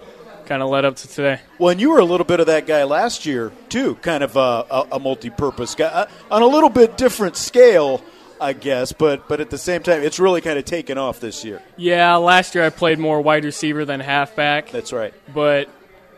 kind 0.46 0.62
of 0.62 0.68
led 0.70 0.84
up 0.84 0.96
to 0.96 1.08
today. 1.08 1.40
Well, 1.58 1.70
and 1.70 1.80
you 1.80 1.90
were 1.90 1.98
a 1.98 2.04
little 2.04 2.26
bit 2.26 2.40
of 2.40 2.46
that 2.46 2.66
guy 2.66 2.84
last 2.84 3.26
year, 3.26 3.52
too, 3.68 3.94
kind 3.96 4.22
of 4.22 4.36
a, 4.36 4.64
a, 4.70 4.86
a 4.92 4.98
multi 5.00 5.30
purpose 5.30 5.74
guy. 5.74 5.86
Uh, 5.86 6.06
on 6.30 6.42
a 6.42 6.46
little 6.46 6.68
bit 6.70 6.96
different 6.96 7.36
scale, 7.36 8.02
I 8.40 8.52
guess, 8.52 8.92
but, 8.92 9.28
but 9.28 9.40
at 9.40 9.50
the 9.50 9.58
same 9.58 9.82
time, 9.82 10.02
it's 10.02 10.18
really 10.20 10.40
kind 10.40 10.58
of 10.58 10.64
taken 10.64 10.98
off 10.98 11.20
this 11.20 11.44
year. 11.44 11.62
Yeah, 11.76 12.16
last 12.16 12.54
year 12.54 12.64
I 12.64 12.70
played 12.70 12.98
more 12.98 13.20
wide 13.20 13.44
receiver 13.44 13.84
than 13.84 14.00
halfback, 14.00 14.70
That's 14.70 14.92
right. 14.92 15.14
but 15.32 15.68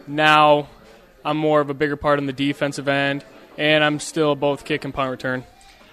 now 0.07 0.69
I'm 1.25 1.37
more 1.37 1.61
of 1.61 1.71
a 1.71 1.75
bigger 1.75 1.97
part 1.97 2.19
on 2.19 2.27
the 2.27 2.33
defensive 2.33 2.89
end, 2.89 3.25
and 3.59 3.83
I'm 3.85 3.99
still 4.01 4.35
both 4.35 4.65
kick 4.65 4.85
and 4.85 4.93
punt 4.95 5.11
return. 5.11 5.45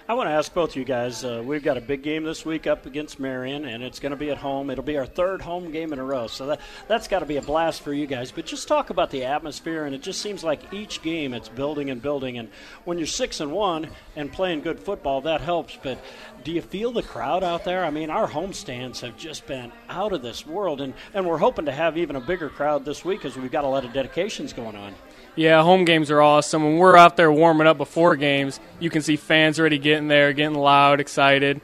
I 0.06 0.12
want 0.12 0.28
to 0.28 0.32
ask 0.32 0.52
both 0.52 0.70
of 0.70 0.76
you 0.76 0.84
guys. 0.84 1.24
Uh, 1.24 1.42
we've 1.42 1.62
got 1.62 1.78
a 1.78 1.80
big 1.80 2.02
game 2.02 2.24
this 2.24 2.44
week 2.44 2.66
up 2.66 2.84
against 2.84 3.18
Marian, 3.18 3.64
and 3.64 3.82
it's 3.82 4.00
going 4.00 4.10
to 4.10 4.16
be 4.16 4.30
at 4.30 4.36
home. 4.36 4.68
It'll 4.68 4.84
be 4.84 4.98
our 4.98 5.06
third 5.06 5.40
home 5.40 5.70
game 5.70 5.94
in 5.94 5.98
a 5.98 6.04
row, 6.04 6.26
so 6.26 6.44
that 6.44 6.60
that's 6.88 7.08
got 7.08 7.20
to 7.20 7.26
be 7.26 7.38
a 7.38 7.42
blast 7.42 7.80
for 7.80 7.90
you 7.90 8.06
guys. 8.06 8.30
But 8.30 8.44
just 8.44 8.68
talk 8.68 8.90
about 8.90 9.10
the 9.10 9.24
atmosphere, 9.24 9.86
and 9.86 9.94
it 9.94 10.02
just 10.02 10.20
seems 10.20 10.44
like 10.44 10.74
each 10.74 11.00
game 11.00 11.32
it's 11.32 11.48
building 11.48 11.88
and 11.88 12.02
building. 12.02 12.36
And 12.36 12.50
when 12.84 12.98
you're 12.98 13.06
six 13.06 13.40
and 13.40 13.50
one 13.50 13.88
and 14.14 14.30
playing 14.30 14.60
good 14.60 14.78
football, 14.78 15.22
that 15.22 15.40
helps. 15.40 15.78
But 15.82 15.98
do 16.44 16.52
you 16.52 16.60
feel 16.60 16.92
the 16.92 17.02
crowd 17.02 17.42
out 17.42 17.64
there? 17.64 17.82
I 17.82 17.88
mean, 17.88 18.10
our 18.10 18.26
home 18.26 18.52
stands 18.52 19.00
have 19.00 19.16
just 19.16 19.46
been 19.46 19.72
out 19.88 20.12
of 20.12 20.20
this 20.20 20.46
world, 20.46 20.82
and 20.82 20.92
and 21.14 21.26
we're 21.26 21.38
hoping 21.38 21.64
to 21.64 21.72
have 21.72 21.96
even 21.96 22.16
a 22.16 22.20
bigger 22.20 22.50
crowd 22.50 22.84
this 22.84 23.06
week 23.06 23.20
because 23.20 23.38
we've 23.38 23.50
got 23.50 23.64
a 23.64 23.68
lot 23.68 23.86
of 23.86 23.94
dedications 23.94 24.52
going 24.52 24.76
on. 24.76 24.94
Yeah, 25.36 25.62
home 25.62 25.84
games 25.84 26.10
are 26.10 26.22
awesome. 26.22 26.62
When 26.62 26.78
we're 26.78 26.96
out 26.96 27.16
there 27.16 27.32
warming 27.32 27.66
up 27.66 27.76
before 27.76 28.14
games, 28.14 28.60
you 28.78 28.88
can 28.88 29.02
see 29.02 29.16
fans 29.16 29.58
already 29.58 29.78
getting 29.78 30.06
there, 30.06 30.32
getting 30.32 30.56
loud, 30.56 31.00
excited. 31.00 31.60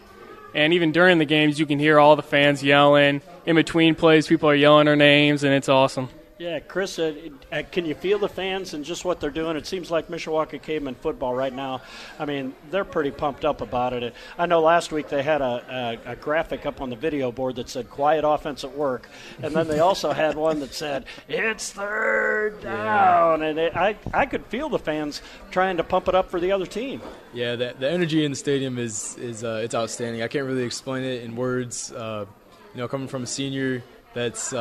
And 0.55 0.73
even 0.73 0.91
during 0.91 1.19
the 1.19 1.25
games, 1.25 1.61
you 1.61 1.67
can 1.67 1.79
hear 1.79 2.01
all 2.01 2.17
the 2.17 2.23
fans 2.23 2.65
yelling. 2.65 3.23
In 3.47 3.55
between 3.55 3.95
plays, 3.95 4.27
people 4.27 4.51
are 4.51 4.55
yelling 4.55 4.87
their 4.87 4.97
names, 4.97 5.45
and 5.45 5.55
it's 5.55 5.69
awesome. 5.69 6.09
Yeah, 6.41 6.59
Chris, 6.59 6.99
uh, 6.99 7.13
uh, 7.53 7.65
can 7.71 7.85
you 7.85 7.95
feel 7.95 8.19
the 8.19 8.27
fans 8.27 8.73
and 8.73 8.83
just 8.83 9.05
what 9.05 9.21
they're 9.21 9.29
doing? 9.29 9.59
It 9.59 9.67
seems 9.67 9.91
like 9.91 10.09
Mishawaka 10.09 10.63
Caveman 10.63 10.95
football 10.95 11.35
right 11.35 11.53
now. 11.53 11.83
I 12.19 12.25
mean, 12.25 12.55
they're 12.71 12.87
pretty 12.87 13.11
pumped 13.11 13.45
up 13.45 13.61
about 13.61 13.93
it. 13.93 14.15
I 14.39 14.47
know 14.47 14.63
last 14.63 14.91
week 14.91 15.11
they 15.11 15.23
had 15.23 15.43
a, 15.43 15.99
a, 16.07 16.13
a 16.13 16.17
graphic 16.17 16.65
up 16.65 16.81
on 16.81 16.89
the 16.89 16.97
video 16.97 17.31
board 17.31 17.57
that 17.57 17.69
said 17.69 17.91
"Quiet 17.91 18.25
offense 18.25 18.65
at 18.65 18.75
work," 18.75 19.11
and 19.43 19.55
then 19.55 19.69
they 19.69 19.81
also 19.81 20.13
had 20.15 20.35
one 20.35 20.61
that 20.61 20.73
said 20.73 21.05
"It's 21.29 21.73
third 21.73 22.63
down," 22.63 23.43
and 23.43 23.59
it, 23.59 23.77
I 23.77 23.99
I 24.15 24.25
could 24.25 24.47
feel 24.47 24.71
the 24.71 24.79
fans 24.79 25.21
trying 25.51 25.77
to 25.77 25.85
pump 25.85 26.09
it 26.09 26.15
up 26.15 26.31
for 26.31 26.41
the 26.41 26.53
other 26.53 26.65
team. 26.65 27.03
Yeah, 27.35 27.57
the, 27.57 27.75
the 27.79 27.91
energy 27.91 28.25
in 28.25 28.31
the 28.31 28.37
stadium 28.39 28.79
is 28.79 29.15
is 29.19 29.45
uh, 29.45 29.61
it's 29.63 29.75
outstanding. 29.75 30.23
I 30.23 30.29
can't 30.29 30.47
really 30.47 30.65
explain 30.65 31.05
it 31.05 31.23
in 31.23 31.37
words. 31.37 31.93
Uh, 31.93 32.25
you 32.73 32.81
know, 32.81 32.89
coming 32.89 33.09
from 33.09 33.25
a 33.25 33.27
senior 33.27 33.83
that's 34.15 34.55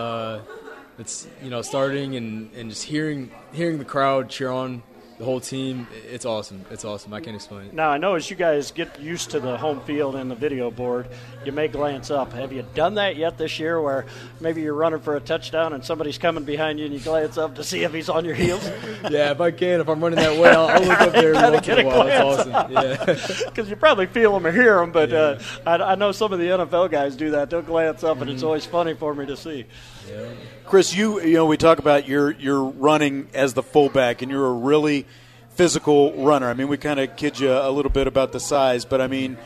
uh, 0.99 1.03
that's 1.03 1.27
you 1.41 1.49
know 1.49 1.61
starting 1.61 2.15
and, 2.15 2.51
and 2.55 2.69
just 2.69 2.83
hearing 2.83 3.31
hearing 3.53 3.77
the 3.77 3.85
crowd 3.85 4.29
cheer 4.29 4.49
on 4.49 4.83
the 5.19 5.25
whole 5.25 5.41
team. 5.41 5.85
It's 6.09 6.25
awesome. 6.25 6.65
It's 6.71 6.85
awesome. 6.85 7.13
I 7.13 7.19
can't 7.19 7.35
explain 7.35 7.67
it. 7.67 7.73
Now 7.73 7.89
I 7.89 7.97
know 7.97 8.15
as 8.15 8.29
you 8.29 8.37
guys 8.37 8.71
get 8.71 8.99
used 9.01 9.31
to 9.31 9.41
the 9.41 9.57
home 9.57 9.81
field 9.81 10.15
and 10.15 10.31
the 10.31 10.35
video 10.35 10.71
board, 10.71 11.09
you 11.43 11.51
may 11.51 11.67
glance 11.67 12.09
up. 12.09 12.31
Have 12.31 12.53
you 12.53 12.65
done 12.73 12.95
that 12.95 13.17
yet 13.17 13.37
this 13.37 13.59
year, 13.59 13.81
where 13.81 14.05
maybe 14.39 14.61
you're 14.61 14.73
running 14.73 15.01
for 15.01 15.17
a 15.17 15.19
touchdown 15.19 15.73
and 15.73 15.83
somebody's 15.83 16.17
coming 16.17 16.45
behind 16.45 16.79
you 16.79 16.85
and 16.85 16.93
you 16.93 17.01
glance 17.01 17.37
up 17.37 17.55
to 17.55 17.65
see 17.65 17.83
if 17.83 17.93
he's 17.93 18.07
on 18.07 18.23
your 18.23 18.33
heels? 18.33 18.65
yeah, 19.09 19.31
if 19.31 19.41
I 19.41 19.51
can, 19.51 19.81
if 19.81 19.89
I'm 19.89 20.01
running 20.01 20.19
that 20.19 20.39
way, 20.39 20.51
I'll, 20.51 20.69
I'll 20.69 20.83
look 20.83 21.01
up 21.01 21.11
there 21.11 21.33
once 21.51 21.67
in 21.67 21.79
a 21.79 21.85
while. 21.85 22.07
It's 22.07 22.47
awesome. 22.47 22.71
Yeah, 22.71 23.45
because 23.49 23.69
you 23.69 23.75
probably 23.75 24.05
feel 24.05 24.31
them 24.33 24.47
or 24.47 24.53
hear 24.53 24.77
them, 24.77 24.93
but 24.93 25.11
uh, 25.11 25.39
I, 25.67 25.75
I, 25.75 25.95
know 25.95 26.13
some 26.13 26.31
of 26.31 26.39
the 26.39 26.45
NFL 26.45 26.91
guys 26.91 27.17
do 27.17 27.31
that. 27.31 27.49
They'll 27.49 27.61
glance 27.61 28.05
up, 28.05 28.13
mm-hmm. 28.13 28.21
and 28.21 28.31
it's 28.31 28.39
mm-hmm. 28.39 28.47
always 28.47 28.65
funny 28.65 28.93
for 28.93 29.13
me 29.13 29.25
to 29.25 29.35
see. 29.35 29.65
Yeah. 30.09 30.27
Chris, 30.65 30.93
you 30.93 31.21
you 31.21 31.33
know 31.33 31.45
we 31.45 31.57
talk 31.57 31.79
about 31.79 32.07
your 32.07 32.31
your 32.31 32.63
running 32.63 33.27
as 33.33 33.53
the 33.53 33.63
fullback, 33.63 34.21
and 34.21 34.31
you're 34.31 34.47
a 34.47 34.53
really 34.53 35.05
physical 35.51 36.13
runner. 36.23 36.49
I 36.49 36.53
mean, 36.53 36.67
we 36.67 36.77
kind 36.77 36.99
of 36.99 37.15
kid 37.15 37.39
you 37.39 37.51
a 37.51 37.71
little 37.71 37.91
bit 37.91 38.07
about 38.07 38.31
the 38.31 38.39
size, 38.39 38.85
but 38.85 39.01
I 39.01 39.07
mean, 39.07 39.37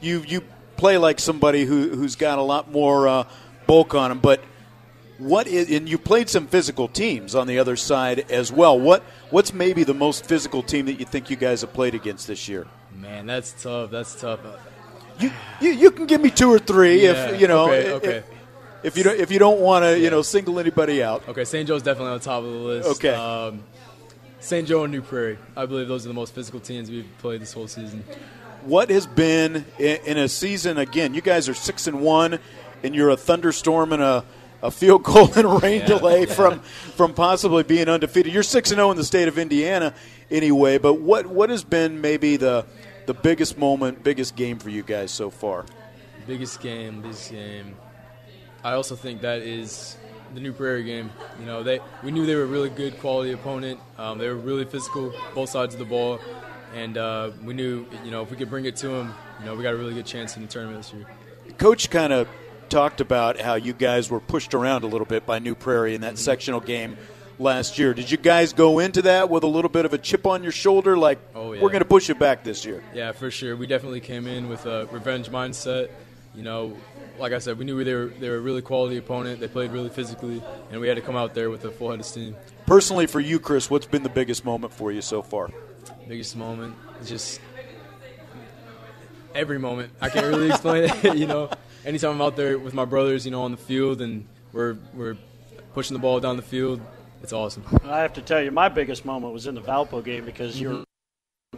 you 0.00 0.22
you 0.26 0.42
play 0.76 0.96
like 0.96 1.20
somebody 1.20 1.64
who 1.64 1.90
who's 1.90 2.16
got 2.16 2.38
a 2.38 2.42
lot 2.42 2.70
more 2.70 3.08
uh, 3.08 3.24
bulk 3.66 3.94
on 3.94 4.10
him. 4.10 4.20
But 4.20 4.40
what 5.18 5.46
is 5.46 5.70
and 5.70 5.88
you 5.88 5.98
played 5.98 6.28
some 6.28 6.46
physical 6.46 6.88
teams 6.88 7.34
on 7.34 7.46
the 7.46 7.58
other 7.58 7.76
side 7.76 8.30
as 8.30 8.50
well. 8.50 8.78
What 8.78 9.02
what's 9.30 9.52
maybe 9.52 9.84
the 9.84 9.94
most 9.94 10.24
physical 10.24 10.62
team 10.62 10.86
that 10.86 10.94
you 10.94 11.04
think 11.04 11.28
you 11.28 11.36
guys 11.36 11.60
have 11.60 11.72
played 11.72 11.94
against 11.94 12.26
this 12.26 12.48
year? 12.48 12.66
Man, 12.94 13.26
that's 13.26 13.52
tough. 13.62 13.90
That's 13.90 14.18
tough. 14.18 14.40
You 15.18 15.32
you, 15.60 15.70
you 15.72 15.90
can 15.90 16.06
give 16.06 16.20
me 16.20 16.30
two 16.30 16.50
or 16.50 16.58
three 16.58 17.02
yeah, 17.02 17.30
if 17.30 17.40
you 17.40 17.48
know. 17.48 17.66
Okay, 17.66 17.92
okay. 17.92 18.16
If, 18.18 18.37
if 18.82 18.96
you 18.96 19.04
don't, 19.04 19.18
if 19.18 19.30
you 19.30 19.38
don't 19.38 19.60
want 19.60 19.84
to, 19.84 19.96
you 19.96 20.04
yeah. 20.04 20.10
know, 20.10 20.22
single 20.22 20.58
anybody 20.58 21.02
out. 21.02 21.28
Okay, 21.28 21.44
St. 21.44 21.66
Joe's 21.66 21.82
definitely 21.82 22.12
on 22.12 22.20
top 22.20 22.44
of 22.44 22.52
the 22.52 22.58
list. 22.58 22.88
Okay. 22.90 23.10
Um, 23.10 23.64
St. 24.40 24.68
Joe 24.68 24.84
and 24.84 24.92
New 24.92 25.02
Prairie. 25.02 25.38
I 25.56 25.66
believe 25.66 25.88
those 25.88 26.04
are 26.04 26.08
the 26.08 26.14
most 26.14 26.34
physical 26.34 26.60
teams 26.60 26.90
we've 26.90 27.06
played 27.18 27.40
this 27.40 27.52
whole 27.52 27.66
season. 27.66 28.04
What 28.62 28.90
has 28.90 29.06
been 29.06 29.64
in 29.78 30.16
a 30.16 30.28
season 30.28 30.78
again? 30.78 31.14
You 31.14 31.20
guys 31.20 31.48
are 31.48 31.54
six 31.54 31.86
and 31.86 32.00
one, 32.00 32.38
and 32.82 32.94
you're 32.94 33.10
a 33.10 33.16
thunderstorm 33.16 33.92
and 33.92 34.02
a, 34.02 34.24
a 34.62 34.70
field 34.70 35.02
goal 35.02 35.32
and 35.36 35.44
a 35.44 35.58
rain 35.58 35.80
yeah, 35.80 35.86
delay 35.86 36.20
yeah. 36.20 36.34
from 36.34 36.60
from 36.60 37.14
possibly 37.14 37.62
being 37.62 37.88
undefeated. 37.88 38.32
You're 38.32 38.42
six 38.42 38.70
and 38.70 38.78
zero 38.78 38.90
in 38.90 38.96
the 38.96 39.04
state 39.04 39.28
of 39.28 39.38
Indiana, 39.38 39.94
anyway. 40.30 40.78
But 40.78 40.94
what 40.94 41.26
what 41.26 41.50
has 41.50 41.64
been 41.64 42.00
maybe 42.00 42.36
the 42.36 42.64
the 43.06 43.14
biggest 43.14 43.58
moment, 43.58 44.04
biggest 44.04 44.36
game 44.36 44.58
for 44.58 44.70
you 44.70 44.82
guys 44.82 45.10
so 45.10 45.30
far? 45.30 45.64
Biggest 46.26 46.60
game, 46.60 47.00
biggest 47.00 47.30
game. 47.30 47.74
I 48.64 48.72
also 48.72 48.96
think 48.96 49.20
that 49.22 49.42
is 49.42 49.96
the 50.34 50.40
New 50.40 50.52
Prairie 50.52 50.84
game. 50.84 51.10
You 51.38 51.46
know, 51.46 51.62
they 51.62 51.80
we 52.02 52.10
knew 52.10 52.26
they 52.26 52.34
were 52.34 52.42
a 52.42 52.46
really 52.46 52.70
good 52.70 52.98
quality 53.00 53.32
opponent. 53.32 53.80
Um, 53.96 54.18
they 54.18 54.28
were 54.28 54.36
really 54.36 54.64
physical, 54.64 55.14
both 55.34 55.50
sides 55.50 55.74
of 55.74 55.78
the 55.78 55.86
ball, 55.86 56.20
and 56.74 56.98
uh, 56.98 57.30
we 57.44 57.54
knew 57.54 57.86
you 58.04 58.10
know 58.10 58.22
if 58.22 58.30
we 58.30 58.36
could 58.36 58.50
bring 58.50 58.64
it 58.64 58.76
to 58.76 58.88
them, 58.88 59.14
you 59.40 59.46
know, 59.46 59.54
we 59.54 59.62
got 59.62 59.74
a 59.74 59.76
really 59.76 59.94
good 59.94 60.06
chance 60.06 60.36
in 60.36 60.42
the 60.42 60.48
tournament 60.48 60.82
this 60.82 60.92
year. 60.92 61.06
Coach 61.56 61.90
kind 61.90 62.12
of 62.12 62.28
talked 62.68 63.00
about 63.00 63.40
how 63.40 63.54
you 63.54 63.72
guys 63.72 64.10
were 64.10 64.20
pushed 64.20 64.54
around 64.54 64.84
a 64.84 64.86
little 64.86 65.06
bit 65.06 65.24
by 65.24 65.38
New 65.38 65.54
Prairie 65.54 65.94
in 65.94 66.02
that 66.02 66.14
mm-hmm. 66.14 66.16
sectional 66.16 66.60
game 66.60 66.96
last 67.38 67.78
year. 67.78 67.94
Did 67.94 68.10
you 68.10 68.18
guys 68.18 68.52
go 68.52 68.78
into 68.78 69.02
that 69.02 69.30
with 69.30 69.44
a 69.44 69.46
little 69.46 69.70
bit 69.70 69.84
of 69.84 69.94
a 69.94 69.98
chip 69.98 70.26
on 70.26 70.42
your 70.42 70.52
shoulder, 70.52 70.98
like 70.98 71.18
oh, 71.34 71.52
yeah. 71.52 71.62
we're 71.62 71.70
going 71.70 71.80
to 71.80 71.88
push 71.88 72.10
it 72.10 72.18
back 72.18 72.44
this 72.44 72.64
year? 72.64 72.82
Yeah, 72.94 73.12
for 73.12 73.30
sure. 73.30 73.56
We 73.56 73.66
definitely 73.66 74.00
came 74.00 74.26
in 74.26 74.48
with 74.48 74.66
a 74.66 74.86
revenge 74.90 75.30
mindset. 75.30 75.90
You 76.34 76.42
know, 76.42 76.76
like 77.18 77.32
I 77.32 77.38
said, 77.38 77.58
we 77.58 77.64
knew 77.64 77.82
they 77.82 77.94
were 77.94 78.06
they 78.06 78.28
were 78.28 78.36
a 78.36 78.40
really 78.40 78.62
quality 78.62 78.96
opponent. 78.96 79.40
They 79.40 79.48
played 79.48 79.72
really 79.72 79.88
physically, 79.88 80.42
and 80.70 80.80
we 80.80 80.88
had 80.88 80.96
to 80.96 81.02
come 81.02 81.16
out 81.16 81.34
there 81.34 81.50
with 81.50 81.64
a 81.64 81.70
full 81.70 81.90
head 81.90 82.00
of 82.00 82.06
steam. 82.06 82.36
Personally, 82.66 83.06
for 83.06 83.20
you, 83.20 83.40
Chris, 83.40 83.70
what's 83.70 83.86
been 83.86 84.02
the 84.02 84.08
biggest 84.08 84.44
moment 84.44 84.72
for 84.72 84.92
you 84.92 85.00
so 85.00 85.22
far? 85.22 85.50
Biggest 86.06 86.36
moment, 86.36 86.74
just 87.04 87.40
every 89.34 89.58
moment. 89.58 89.92
I 90.00 90.08
can't 90.10 90.26
really 90.26 90.50
explain 90.50 90.84
it. 90.84 91.16
you 91.16 91.26
know, 91.26 91.50
anytime 91.84 92.12
I'm 92.12 92.22
out 92.22 92.36
there 92.36 92.58
with 92.58 92.74
my 92.74 92.84
brothers, 92.84 93.24
you 93.24 93.30
know, 93.30 93.42
on 93.42 93.50
the 93.50 93.56
field, 93.56 94.00
and 94.00 94.26
we're 94.52 94.76
we're 94.94 95.16
pushing 95.74 95.94
the 95.94 96.00
ball 96.00 96.20
down 96.20 96.36
the 96.36 96.42
field, 96.42 96.80
it's 97.22 97.32
awesome. 97.32 97.64
I 97.84 98.00
have 98.00 98.12
to 98.14 98.22
tell 98.22 98.42
you, 98.42 98.50
my 98.50 98.68
biggest 98.68 99.04
moment 99.04 99.32
was 99.32 99.46
in 99.46 99.54
the 99.54 99.60
Valpo 99.60 100.04
game 100.04 100.24
because 100.24 100.54
mm-hmm. 100.54 100.62
you're 100.62 100.84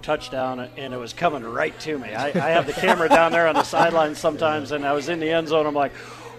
touchdown 0.02 0.60
and 0.76 0.94
it 0.94 0.96
was 0.96 1.12
coming 1.12 1.42
right 1.42 1.78
to 1.80 1.98
me. 1.98 2.14
I, 2.14 2.28
I 2.28 2.50
have 2.50 2.66
the 2.66 2.72
camera 2.72 3.08
down 3.08 3.32
there 3.32 3.48
on 3.48 3.56
the 3.56 3.64
sideline 3.64 4.14
sometimes, 4.14 4.70
and 4.70 4.86
I 4.86 4.92
was 4.92 5.08
in 5.08 5.18
the 5.18 5.28
end 5.28 5.48
zone. 5.48 5.66
I'm 5.66 5.74
like, 5.74 5.90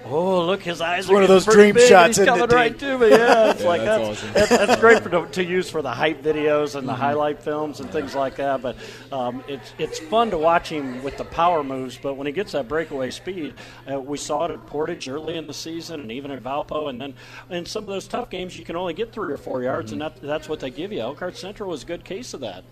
oh, 0.05 0.45
look, 0.45 0.63
his 0.63 0.79
eyes 0.79 1.09
are 1.09 1.13
one 1.13 1.23
of 1.23 1.27
those 1.27 1.45
dream 1.45 1.75
big, 1.75 1.89
shots. 1.89 2.15
He's 2.15 2.25
coming 2.25 2.47
right 2.47 2.79
to 2.79 2.97
me. 2.97 3.09
Yeah, 3.09 3.51
it's 3.51 3.61
yeah, 3.61 3.67
like 3.67 3.81
that's, 3.81 4.07
that's, 4.07 4.23
awesome. 4.23 4.33
that's, 4.33 4.49
that's, 4.49 4.79
great 4.79 5.03
for, 5.03 5.25
to 5.33 5.43
use 5.43 5.69
for 5.69 5.81
the 5.81 5.91
hype 5.91 6.23
videos 6.23 6.75
and 6.75 6.87
the 6.87 6.93
mm-hmm. 6.93 7.01
highlight 7.01 7.43
films 7.43 7.81
and 7.81 7.91
things 7.91 8.15
like 8.15 8.37
that. 8.37 8.61
But 8.61 8.77
um, 9.11 9.43
it's 9.49 9.73
it's 9.77 9.99
fun 9.99 10.31
to 10.31 10.37
watch 10.37 10.69
him 10.69 11.03
with 11.03 11.17
the 11.17 11.25
power 11.25 11.61
moves. 11.61 11.97
But 11.97 12.13
when 12.13 12.27
he 12.27 12.33
gets 12.33 12.53
that 12.53 12.69
breakaway 12.69 13.11
speed, 13.11 13.55
uh, 13.91 13.99
we 13.99 14.17
saw 14.17 14.45
it 14.45 14.51
at 14.51 14.65
Portage 14.65 15.09
early 15.09 15.35
in 15.35 15.45
the 15.45 15.53
season, 15.53 15.99
and 15.99 16.09
even 16.09 16.31
at 16.31 16.41
Valpo. 16.41 16.89
And 16.89 17.01
then 17.01 17.13
in 17.49 17.65
some 17.65 17.83
of 17.83 17.89
those 17.89 18.07
tough 18.07 18.29
games, 18.29 18.57
you 18.57 18.63
can 18.63 18.77
only 18.77 18.93
get 18.93 19.11
three 19.11 19.33
or 19.33 19.37
four 19.37 19.61
yards, 19.61 19.91
mm-hmm. 19.91 20.01
and 20.01 20.15
that, 20.15 20.21
that's 20.21 20.47
what 20.47 20.61
they 20.61 20.69
give 20.69 20.93
you. 20.93 21.01
Elkhart 21.01 21.35
Central 21.35 21.69
was 21.69 21.83
a 21.83 21.85
good 21.85 22.05
case 22.05 22.33
of 22.33 22.39
that. 22.39 22.63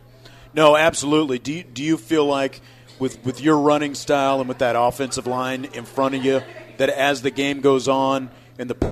No, 0.54 0.76
absolutely. 0.76 1.40
Do 1.40 1.54
you, 1.54 1.64
do 1.64 1.84
you 1.84 1.98
feel 1.98 2.26
like 2.26 2.62
with 3.00 3.24
with 3.24 3.42
your 3.42 3.58
running 3.58 3.96
style 3.96 4.40
and 4.40 4.50
with 4.50 4.60
that 4.60 4.76
offensive 4.78 5.26
line 5.26 5.66
in 5.74 5.86
front 5.86 6.16
of 6.16 6.24
you 6.24 6.42
that 6.78 6.90
as 6.90 7.22
the 7.22 7.32
game 7.32 7.62
goes 7.62 7.88
on 7.88 8.30
and 8.58 8.70
the 8.70 8.92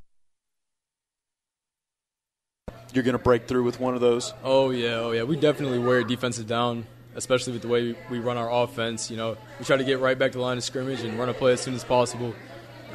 you're 2.93 3.03
going 3.03 3.17
to 3.17 3.23
break 3.23 3.47
through 3.47 3.63
with 3.63 3.79
one 3.79 3.93
of 3.93 4.01
those? 4.01 4.33
Oh 4.43 4.71
yeah, 4.71 4.95
oh 4.95 5.11
yeah. 5.11 5.23
We 5.23 5.35
definitely 5.35 5.79
wear 5.79 6.03
defensive 6.03 6.47
down, 6.47 6.85
especially 7.15 7.53
with 7.53 7.61
the 7.61 7.67
way 7.67 7.95
we 8.09 8.19
run 8.19 8.37
our 8.37 8.51
offense. 8.51 9.11
You 9.11 9.17
know, 9.17 9.37
we 9.59 9.65
try 9.65 9.77
to 9.77 9.83
get 9.83 9.99
right 9.99 10.17
back 10.17 10.31
to 10.31 10.37
the 10.37 10.43
line 10.43 10.57
of 10.57 10.63
scrimmage 10.63 11.01
and 11.01 11.19
run 11.19 11.29
a 11.29 11.33
play 11.33 11.53
as 11.53 11.61
soon 11.61 11.73
as 11.73 11.83
possible. 11.83 12.33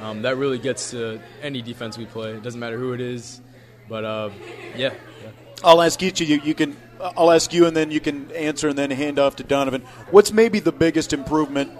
Um, 0.00 0.22
that 0.22 0.36
really 0.36 0.58
gets 0.58 0.90
to 0.90 1.20
any 1.42 1.62
defense 1.62 1.96
we 1.96 2.06
play. 2.06 2.32
It 2.32 2.42
doesn't 2.42 2.58
matter 2.58 2.78
who 2.78 2.94
it 2.94 3.00
is, 3.00 3.40
but 3.88 4.04
uh, 4.04 4.30
yeah, 4.74 4.94
yeah. 5.22 5.30
I'll 5.62 5.82
ask 5.82 6.02
each 6.02 6.20
of 6.20 6.28
you. 6.28 6.40
You 6.42 6.54
can 6.54 6.76
I'll 7.02 7.32
ask 7.32 7.52
you, 7.52 7.66
and 7.66 7.76
then 7.76 7.90
you 7.90 8.00
can 8.00 8.30
answer, 8.32 8.68
and 8.68 8.78
then 8.78 8.90
hand 8.90 9.18
off 9.18 9.36
to 9.36 9.44
Donovan. 9.44 9.82
What's 10.10 10.32
maybe 10.32 10.60
the 10.60 10.72
biggest 10.72 11.12
improvement 11.12 11.72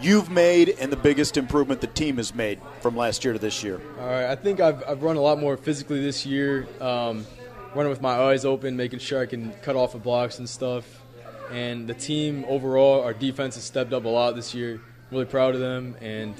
you've 0.00 0.30
made, 0.30 0.76
and 0.80 0.92
the 0.92 0.96
biggest 0.96 1.36
improvement 1.36 1.80
the 1.80 1.88
team 1.88 2.18
has 2.18 2.34
made 2.34 2.60
from 2.80 2.96
last 2.96 3.24
year 3.24 3.32
to 3.32 3.38
this 3.38 3.64
year? 3.64 3.80
All 3.98 4.06
right, 4.06 4.26
I 4.26 4.36
think 4.36 4.60
I've, 4.60 4.82
I've 4.86 5.02
run 5.02 5.16
a 5.16 5.20
lot 5.20 5.38
more 5.40 5.56
physically 5.56 6.00
this 6.00 6.24
year, 6.24 6.68
um, 6.80 7.26
running 7.74 7.90
with 7.90 8.00
my 8.00 8.12
eyes 8.12 8.44
open, 8.44 8.76
making 8.76 9.00
sure 9.00 9.20
I 9.20 9.26
can 9.26 9.52
cut 9.62 9.74
off 9.74 9.92
the 9.92 9.98
blocks 9.98 10.38
and 10.38 10.48
stuff. 10.48 10.84
And 11.50 11.88
the 11.88 11.94
team 11.94 12.44
overall, 12.46 13.02
our 13.02 13.14
defense 13.14 13.56
has 13.56 13.64
stepped 13.64 13.92
up 13.92 14.04
a 14.04 14.08
lot 14.08 14.36
this 14.36 14.54
year. 14.54 14.80
Really 15.10 15.24
proud 15.24 15.54
of 15.54 15.60
them, 15.60 15.96
and 16.02 16.34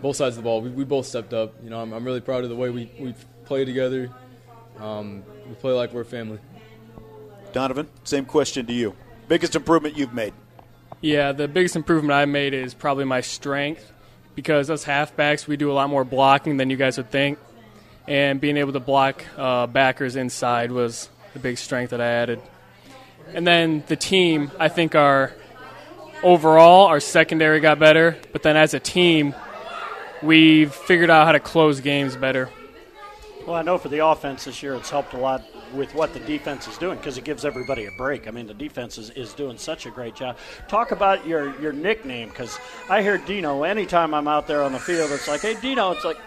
both 0.00 0.16
sides 0.16 0.36
of 0.36 0.42
the 0.42 0.46
ball, 0.48 0.62
we, 0.62 0.70
we 0.70 0.84
both 0.84 1.04
stepped 1.06 1.34
up. 1.34 1.54
You 1.62 1.68
know, 1.68 1.80
I'm, 1.80 1.92
I'm 1.92 2.04
really 2.04 2.22
proud 2.22 2.42
of 2.42 2.50
the 2.50 2.56
way 2.56 2.70
we 2.70 2.90
we 2.98 3.14
play 3.44 3.66
together. 3.66 4.10
Um, 4.80 5.22
we 5.46 5.54
play 5.54 5.72
like 5.72 5.92
we're 5.92 6.04
family. 6.04 6.38
Donovan, 7.52 7.88
same 8.04 8.24
question 8.24 8.66
to 8.66 8.72
you. 8.72 8.94
Biggest 9.28 9.54
improvement 9.56 9.96
you've 9.96 10.14
made? 10.14 10.32
Yeah, 11.00 11.32
the 11.32 11.48
biggest 11.48 11.76
improvement 11.76 12.12
I 12.12 12.24
made 12.24 12.54
is 12.54 12.74
probably 12.74 13.04
my 13.04 13.20
strength 13.20 13.92
because 14.34 14.70
us 14.70 14.84
halfbacks, 14.84 15.46
we 15.46 15.56
do 15.56 15.70
a 15.70 15.74
lot 15.74 15.90
more 15.90 16.04
blocking 16.04 16.56
than 16.56 16.70
you 16.70 16.76
guys 16.76 16.96
would 16.96 17.10
think. 17.10 17.38
And 18.06 18.40
being 18.40 18.56
able 18.56 18.72
to 18.72 18.80
block 18.80 19.24
uh, 19.36 19.66
backers 19.66 20.16
inside 20.16 20.72
was 20.72 21.08
the 21.34 21.38
big 21.38 21.58
strength 21.58 21.90
that 21.90 22.00
I 22.00 22.06
added. 22.06 22.40
And 23.34 23.46
then 23.46 23.84
the 23.86 23.96
team, 23.96 24.50
I 24.58 24.68
think 24.68 24.94
our 24.94 25.34
overall, 26.22 26.86
our 26.86 27.00
secondary 27.00 27.60
got 27.60 27.78
better, 27.78 28.16
but 28.32 28.42
then 28.42 28.56
as 28.56 28.74
a 28.74 28.80
team, 28.80 29.34
we've 30.22 30.74
figured 30.74 31.10
out 31.10 31.26
how 31.26 31.32
to 31.32 31.40
close 31.40 31.80
games 31.80 32.16
better. 32.16 32.48
Well, 33.46 33.56
I 33.56 33.62
know 33.62 33.78
for 33.78 33.88
the 33.88 34.04
offense 34.04 34.44
this 34.44 34.62
year, 34.62 34.74
it's 34.74 34.90
helped 34.90 35.14
a 35.14 35.18
lot 35.18 35.44
with 35.74 35.94
what 35.94 36.12
the 36.14 36.20
defense 36.20 36.66
is 36.68 36.78
doing 36.78 36.98
because 36.98 37.18
it 37.18 37.24
gives 37.24 37.44
everybody 37.44 37.86
a 37.86 37.90
break. 37.92 38.28
I 38.28 38.30
mean, 38.30 38.46
the 38.46 38.54
defense 38.54 38.98
is, 38.98 39.10
is 39.10 39.32
doing 39.32 39.58
such 39.58 39.86
a 39.86 39.90
great 39.90 40.14
job. 40.14 40.36
Talk 40.68 40.90
about 40.90 41.26
your, 41.26 41.58
your 41.60 41.72
nickname 41.72 42.28
because 42.28 42.58
I 42.88 43.02
hear 43.02 43.18
Dino 43.18 43.62
anytime 43.62 44.14
I'm 44.14 44.28
out 44.28 44.46
there 44.46 44.62
on 44.62 44.72
the 44.72 44.78
field. 44.78 45.10
It's 45.10 45.28
like, 45.28 45.40
hey, 45.40 45.54
Dino. 45.60 45.92
It's 45.92 46.04
like, 46.04 46.18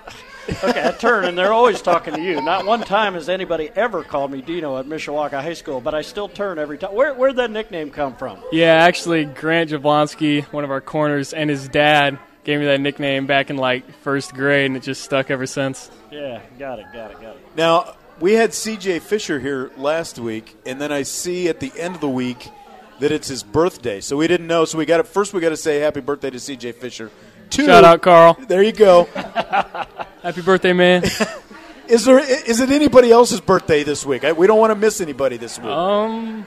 okay, 0.64 0.88
I 0.88 0.92
turn 0.92 1.26
and 1.26 1.38
they're 1.38 1.54
always 1.54 1.82
talking 1.82 2.14
to 2.14 2.22
you. 2.22 2.42
Not 2.42 2.66
one 2.66 2.82
time 2.82 3.14
has 3.14 3.30
anybody 3.30 3.70
ever 3.76 4.04
called 4.04 4.32
me 4.32 4.42
Dino 4.42 4.78
at 4.78 4.86
Mishawaka 4.86 5.42
High 5.42 5.54
School, 5.54 5.82
but 5.82 5.94
I 5.94 6.02
still 6.02 6.28
turn 6.28 6.58
every 6.58 6.78
time. 6.78 6.94
Where 6.94 7.14
where'd 7.14 7.36
that 7.36 7.52
nickname 7.52 7.92
come 7.92 8.16
from? 8.16 8.40
Yeah, 8.52 8.74
actually, 8.74 9.26
Grant 9.26 9.70
Jablonski, 9.70 10.44
one 10.46 10.64
of 10.64 10.72
our 10.72 10.82
corners, 10.82 11.34
and 11.34 11.50
his 11.50 11.68
dad 11.68 12.18
gave 12.44 12.60
me 12.60 12.66
that 12.66 12.82
nickname 12.82 13.28
back 13.28 13.50
in 13.50 13.58
like 13.58 13.92
first 14.00 14.34
grade, 14.34 14.66
and 14.66 14.78
it 14.78 14.84
just 14.84 15.04
stuck 15.04 15.30
ever 15.30 15.46
since. 15.46 15.92
Yeah, 16.12 16.42
got 16.58 16.80
it, 16.80 16.86
got 16.94 17.12
it, 17.12 17.22
got 17.22 17.36
it. 17.36 17.42
Now 17.56 17.96
we 18.22 18.34
had 18.34 18.54
C.J. 18.54 19.00
Fisher 19.00 19.40
here 19.40 19.72
last 19.78 20.20
week, 20.20 20.56
and 20.66 20.80
then 20.80 20.92
I 20.92 21.04
see 21.04 21.50
at 21.50 21.60
the 21.60 21.72
end 21.78 21.96
of 21.96 22.02
the 22.02 22.10
week 22.10 22.50
that 23.00 23.12
it's 23.12 23.28
his 23.28 23.44
birthday. 23.44 24.00
So 24.00 24.16
we 24.16 24.28
didn't 24.28 24.48
know. 24.48 24.64
So 24.66 24.78
we 24.78 24.86
got 24.86 24.98
to 24.98 25.04
first 25.04 25.34
we 25.34 25.42
got 25.42 25.50
to 25.50 25.58
say 25.58 25.80
happy 25.80 26.00
birthday 26.02 26.30
to 26.30 26.40
C.J. 26.40 26.74
Fisher. 26.74 27.10
Two, 27.50 27.66
Shout 27.66 27.84
out, 27.84 28.02
Carl. 28.02 28.38
There 28.48 28.64
you 28.64 28.72
go. 28.72 29.06
happy 30.24 30.42
birthday, 30.42 30.72
man. 30.74 31.04
Is 31.88 32.06
there 32.06 32.20
is 32.20 32.62
it 32.62 32.70
anybody 32.70 33.12
else's 33.12 33.42
birthday 33.42 33.84
this 33.84 34.06
week? 34.06 34.24
I, 34.24 34.32
we 34.32 34.48
don't 34.48 34.60
want 34.60 34.72
to 34.72 34.76
miss 34.76 35.02
anybody 35.02 35.36
this 35.36 35.60
week. 35.60 35.68
Um, 35.68 36.46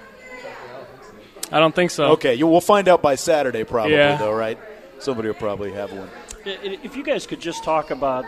I 1.52 1.58
don't 1.60 1.74
think 1.74 1.90
so. 1.90 2.12
okay, 2.12 2.34
you, 2.34 2.46
we'll 2.46 2.62
find 2.62 2.88
out 2.88 3.02
by 3.02 3.16
Saturday, 3.16 3.62
probably 3.64 3.92
Yeah. 3.92 4.16
though, 4.16 4.32
right? 4.32 4.58
Somebody 5.00 5.28
will 5.28 5.34
probably 5.34 5.70
have 5.72 5.92
one. 5.92 6.08
If 6.46 6.96
you 6.96 7.02
guys 7.02 7.26
could 7.26 7.40
just 7.40 7.62
talk 7.62 7.90
about 7.90 8.24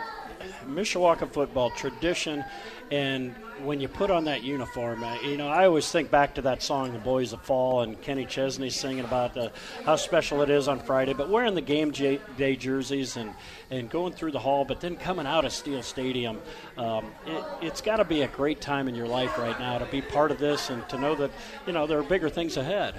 Mishawaka 0.66 1.31
football 1.33 1.71
tradition 1.71 2.45
and 2.90 3.35
when 3.64 3.81
you 3.81 3.88
put 3.88 4.11
on 4.11 4.25
that 4.26 4.45
uniform, 4.45 5.02
uh, 5.02 5.19
you 5.23 5.37
know, 5.37 5.49
I 5.49 5.66
always 5.66 5.90
think 5.90 6.11
back 6.11 6.35
to 6.35 6.43
that 6.43 6.62
song, 6.62 6.93
The 6.93 6.99
Boys 6.99 7.33
of 7.33 7.43
Fall, 7.43 7.81
and 7.81 8.00
Kenny 8.00 8.26
Chesney 8.26 8.71
singing 8.71 9.05
about 9.05 9.37
uh, 9.37 9.49
how 9.85 9.97
special 9.97 10.43
it 10.43 10.50
is 10.50 10.69
on 10.69 10.78
Friday, 10.78 11.12
but 11.14 11.28
wearing 11.28 11.55
the 11.55 11.62
game 11.62 11.90
j- 11.90 12.21
day 12.37 12.55
jerseys 12.55 13.16
and, 13.16 13.33
and 13.71 13.90
going 13.90 14.12
through 14.12 14.33
the 14.33 14.38
hall, 14.38 14.64
but 14.64 14.81
then 14.81 14.97
coming 14.97 15.26
out 15.26 15.45
of 15.45 15.52
Steel 15.52 15.83
Stadium, 15.83 16.38
um, 16.78 17.07
it, 17.26 17.45
it's 17.62 17.81
got 17.81 17.97
to 17.97 18.05
be 18.05 18.23
a 18.23 18.28
great 18.28 18.61
time 18.61 18.88
in 18.88 18.95
your 18.95 19.09
life 19.09 19.37
right 19.38 19.59
now 19.59 19.78
to 19.78 19.87
be 19.87 20.00
part 20.02 20.31
of 20.31 20.38
this 20.38 20.71
and 20.71 20.88
to 20.88 20.99
know 20.99 21.16
that, 21.16 21.31
you 21.66 21.73
know, 21.73 21.87
there 21.87 21.99
are 21.99 22.05
bigger 22.05 22.28
things 22.28 22.57
ahead. 22.57 22.95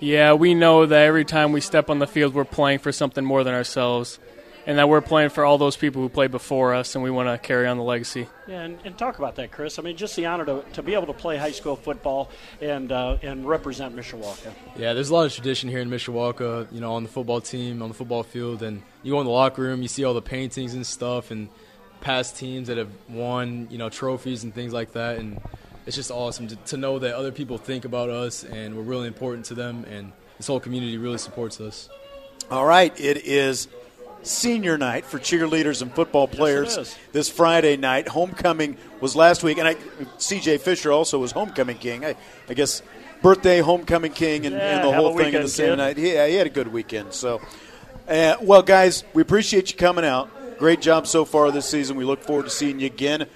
Yeah, 0.00 0.32
we 0.32 0.54
know 0.54 0.86
that 0.86 1.02
every 1.02 1.24
time 1.24 1.52
we 1.52 1.60
step 1.60 1.88
on 1.88 1.98
the 1.98 2.06
field, 2.06 2.34
we're 2.34 2.44
playing 2.44 2.80
for 2.80 2.90
something 2.90 3.24
more 3.24 3.44
than 3.44 3.54
ourselves, 3.54 4.18
and 4.70 4.78
that 4.78 4.88
we're 4.88 5.00
playing 5.00 5.30
for 5.30 5.44
all 5.44 5.58
those 5.58 5.76
people 5.76 6.00
who 6.00 6.08
played 6.08 6.30
before 6.30 6.74
us, 6.74 6.94
and 6.94 7.02
we 7.02 7.10
want 7.10 7.28
to 7.28 7.36
carry 7.44 7.66
on 7.66 7.76
the 7.76 7.82
legacy. 7.82 8.28
Yeah, 8.46 8.60
and, 8.60 8.78
and 8.84 8.96
talk 8.96 9.18
about 9.18 9.34
that, 9.34 9.50
Chris. 9.50 9.80
I 9.80 9.82
mean, 9.82 9.96
just 9.96 10.14
the 10.14 10.26
honor 10.26 10.44
to, 10.44 10.64
to 10.74 10.82
be 10.84 10.94
able 10.94 11.08
to 11.08 11.12
play 11.12 11.36
high 11.36 11.50
school 11.50 11.74
football 11.74 12.30
and 12.60 12.92
uh, 12.92 13.18
and 13.20 13.48
represent 13.48 13.96
Mishawaka. 13.96 14.52
Yeah, 14.76 14.92
there's 14.92 15.10
a 15.10 15.14
lot 15.14 15.26
of 15.26 15.32
tradition 15.32 15.68
here 15.70 15.80
in 15.80 15.90
Mishawaka, 15.90 16.70
you 16.70 16.80
know, 16.80 16.92
on 16.92 17.02
the 17.02 17.08
football 17.08 17.40
team, 17.40 17.82
on 17.82 17.88
the 17.88 17.96
football 17.96 18.22
field, 18.22 18.62
and 18.62 18.80
you 19.02 19.10
go 19.10 19.18
in 19.18 19.26
the 19.26 19.32
locker 19.32 19.60
room, 19.60 19.82
you 19.82 19.88
see 19.88 20.04
all 20.04 20.14
the 20.14 20.22
paintings 20.22 20.72
and 20.72 20.86
stuff, 20.86 21.32
and 21.32 21.48
past 22.00 22.36
teams 22.36 22.68
that 22.68 22.78
have 22.78 22.92
won, 23.08 23.66
you 23.72 23.78
know, 23.78 23.88
trophies 23.88 24.44
and 24.44 24.54
things 24.54 24.72
like 24.72 24.92
that, 24.92 25.18
and 25.18 25.40
it's 25.84 25.96
just 25.96 26.12
awesome 26.12 26.46
to, 26.46 26.54
to 26.54 26.76
know 26.76 27.00
that 27.00 27.16
other 27.16 27.32
people 27.32 27.58
think 27.58 27.84
about 27.84 28.08
us 28.08 28.44
and 28.44 28.76
we're 28.76 28.84
really 28.84 29.08
important 29.08 29.46
to 29.46 29.54
them, 29.54 29.84
and 29.90 30.12
this 30.36 30.46
whole 30.46 30.60
community 30.60 30.96
really 30.96 31.18
supports 31.18 31.60
us. 31.60 31.88
All 32.52 32.64
right, 32.64 32.98
it 33.00 33.26
is 33.26 33.66
senior 34.22 34.76
night 34.78 35.04
for 35.04 35.18
cheerleaders 35.18 35.82
and 35.82 35.92
football 35.94 36.28
players 36.28 36.76
is. 36.76 36.96
this 37.12 37.28
Friday 37.30 37.76
night. 37.76 38.08
Homecoming 38.08 38.76
was 39.00 39.16
last 39.16 39.42
week, 39.42 39.58
and 39.58 39.66
I, 39.68 39.76
C.J. 40.18 40.58
Fisher 40.58 40.92
also 40.92 41.18
was 41.18 41.32
homecoming 41.32 41.78
king. 41.78 42.04
I, 42.04 42.16
I 42.48 42.54
guess 42.54 42.82
birthday, 43.22 43.60
homecoming 43.60 44.12
king, 44.12 44.46
and, 44.46 44.54
Yeah, 44.54 44.76
and 44.76 44.88
the 44.88 44.92
whole 44.92 45.16
thing 45.16 45.34
in 45.34 45.42
the 45.42 45.48
same 45.48 45.70
kid. 45.70 45.76
night. 45.76 45.98
Yeah, 45.98 46.26
he 46.26 46.34
had 46.34 46.46
a 46.46 46.50
good 46.50 46.68
weekend. 46.68 47.12
So, 47.14 47.40
uh, 48.08 48.36
well, 48.40 48.62
guys, 48.62 49.04
we 49.14 49.22
appreciate 49.22 49.70
you 49.70 49.76
coming 49.78 50.04
out. 50.04 50.28
Great 50.58 50.80
job 50.82 51.06
so 51.06 51.24
far 51.24 51.50
this 51.50 51.66
season. 51.68 51.96
We 51.96 52.04
look 52.04 52.22
forward 52.22 52.44
to 52.44 52.50
seeing 52.50 52.80
you 52.80 52.86
again 52.86 53.26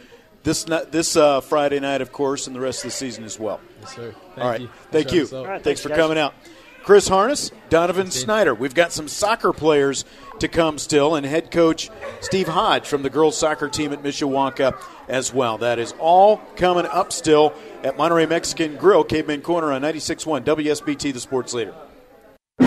this 0.43 0.65
this 0.65 1.17
uh, 1.17 1.41
Friday 1.41 1.81
night, 1.81 2.03
of 2.03 2.13
course, 2.13 2.47
and 2.47 2.55
the 2.55 2.61
rest 2.61 2.85
of 2.85 2.91
the 2.91 2.97
season 2.97 3.25
as 3.25 3.39
well. 3.41 3.61
Yes, 3.81 3.95
sir. 3.97 4.13
Thank 4.13 4.39
All 4.39 4.51
right. 4.51 4.61
you. 4.61 4.69
Thank 4.91 5.09
for 5.09 5.15
you. 5.15 5.21
having. 5.23 5.39
All 5.39 5.45
right. 5.47 5.53
Thanks, 5.53 5.65
Thanks, 5.65 5.81
for 5.81 5.89
guys. 5.89 5.97
coming 5.99 6.19
out. 6.19 6.35
Chris 6.85 7.09
Harness, 7.09 7.51
Donovan 7.71 8.11
Snyder. 8.11 8.55
We've 8.55 8.75
got 8.75 8.93
some 8.93 9.09
soccer 9.09 9.55
players 9.55 10.05
to 10.41 10.49
come 10.49 10.77
still, 10.77 11.15
and 11.15 11.25
head 11.25 11.51
coach 11.51 11.89
Steve 12.21 12.47
Hodge 12.47 12.87
from 12.87 13.03
the 13.03 13.09
girls 13.09 13.39
soccer 13.39 13.71
team 13.71 13.95
at 13.95 14.03
Mishawaka 14.03 14.77
as 15.09 15.33
well. 15.33 15.57
That 15.57 15.79
is 15.79 15.95
all 15.99 16.43
coming 16.57 16.85
up 16.85 17.11
still 17.11 17.55
at 17.83 17.97
Monterey 17.97 18.27
Mexican 18.27 18.77
Grill, 18.77 19.03
Caveman 19.03 19.41
Corner 19.41 19.73
on 19.73 19.81
96.1 19.81 20.45
WSBT, 20.45 21.15
the 21.15 21.21
sports 21.21 21.55
leader. 21.55 21.75
We're 22.61 22.67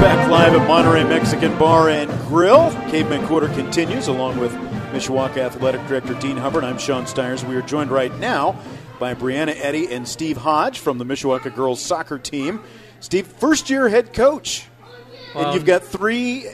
back 0.00 0.28
live 0.28 0.52
at 0.54 0.66
Monterey 0.66 1.04
Mexican 1.04 1.56
Bar 1.58 1.90
and 1.90 2.10
Grill. 2.26 2.72
Caveman 2.90 3.24
Corner 3.28 3.46
continues 3.54 4.08
along 4.08 4.40
with 4.40 4.52
Mishawaka 4.90 5.36
Athletic 5.38 5.86
Director 5.86 6.14
Dean 6.14 6.36
Hubbard. 6.36 6.64
I'm 6.64 6.78
Sean 6.78 7.06
Stiers. 7.06 7.44
We 7.44 7.54
are 7.54 7.62
joined 7.62 7.92
right 7.92 8.12
now 8.18 8.60
by 9.00 9.14
Brianna 9.14 9.56
Eddy 9.56 9.90
and 9.92 10.06
Steve 10.06 10.36
Hodge 10.36 10.78
from 10.78 10.98
the 10.98 11.06
Mishawaka 11.06 11.52
girls 11.52 11.80
soccer 11.80 12.18
team. 12.18 12.62
Steve, 13.00 13.26
first 13.26 13.70
year 13.70 13.88
head 13.88 14.12
coach. 14.12 14.66
and 15.34 15.54
you've 15.54 15.64
got 15.64 15.82
three 15.82 16.46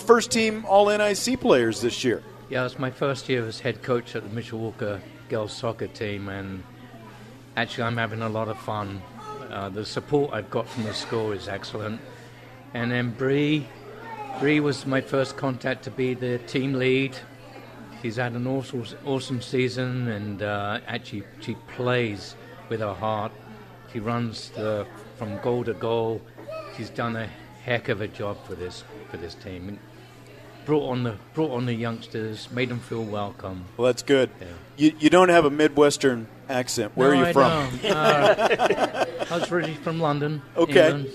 first 0.00 0.32
team 0.32 0.64
All 0.66 0.88
NIC 0.88 1.40
players 1.40 1.80
this 1.80 2.02
year. 2.02 2.22
Yeah, 2.50 2.66
it's 2.66 2.78
my 2.78 2.90
first 2.90 3.28
year 3.28 3.46
as 3.46 3.60
head 3.60 3.82
coach 3.82 4.16
at 4.16 4.28
the 4.28 4.40
Mishawaka 4.40 5.00
girls 5.28 5.52
soccer 5.52 5.86
team, 5.86 6.28
and 6.28 6.64
actually, 7.56 7.84
I'm 7.84 7.96
having 7.96 8.20
a 8.20 8.28
lot 8.28 8.48
of 8.48 8.58
fun. 8.58 9.00
Uh, 9.48 9.68
the 9.68 9.84
support 9.84 10.34
I've 10.34 10.50
got 10.50 10.68
from 10.68 10.82
the 10.82 10.94
school 10.94 11.30
is 11.30 11.46
excellent. 11.46 12.00
And 12.74 12.90
then 12.90 13.10
Bree, 13.12 13.68
Bree 14.40 14.58
was 14.58 14.86
my 14.86 15.00
first 15.00 15.36
contact 15.36 15.84
to 15.84 15.90
be 15.92 16.14
the 16.14 16.38
team 16.38 16.74
lead. 16.74 17.16
She's 18.02 18.16
had 18.16 18.32
an 18.32 18.48
awesome, 18.48 18.84
awesome 19.06 19.40
season, 19.40 20.08
and 20.08 20.42
uh, 20.42 20.80
actually, 20.88 21.22
she 21.40 21.54
plays 21.76 22.34
with 22.68 22.80
her 22.80 22.94
heart. 22.94 23.30
She 23.92 24.00
runs 24.00 24.50
the, 24.50 24.86
from 25.18 25.38
goal 25.38 25.62
to 25.64 25.74
goal. 25.74 26.20
She's 26.76 26.90
done 26.90 27.14
a 27.14 27.28
heck 27.64 27.88
of 27.88 28.00
a 28.00 28.08
job 28.08 28.44
for 28.44 28.56
this 28.56 28.82
for 29.08 29.18
this 29.18 29.34
team. 29.34 29.68
And 29.68 29.78
brought 30.64 30.90
on 30.90 31.04
the 31.04 31.16
brought 31.34 31.52
on 31.52 31.66
the 31.66 31.74
youngsters, 31.74 32.50
made 32.50 32.70
them 32.70 32.80
feel 32.80 33.04
welcome. 33.04 33.66
Well, 33.76 33.86
that's 33.86 34.02
good. 34.02 34.30
Yeah. 34.40 34.46
You, 34.76 34.96
you 34.98 35.10
don't 35.10 35.28
have 35.28 35.44
a 35.44 35.50
Midwestern 35.50 36.26
accent. 36.48 36.92
Where 36.96 37.14
No, 37.14 37.20
are 37.20 37.22
you 37.22 37.26
I 37.26 37.32
from? 37.32 37.80
Uh, 37.84 39.04
I 39.30 39.38
was 39.38 39.52
originally 39.52 39.76
from 39.76 40.00
London. 40.00 40.42
Okay. 40.56 40.90
England. 40.90 41.12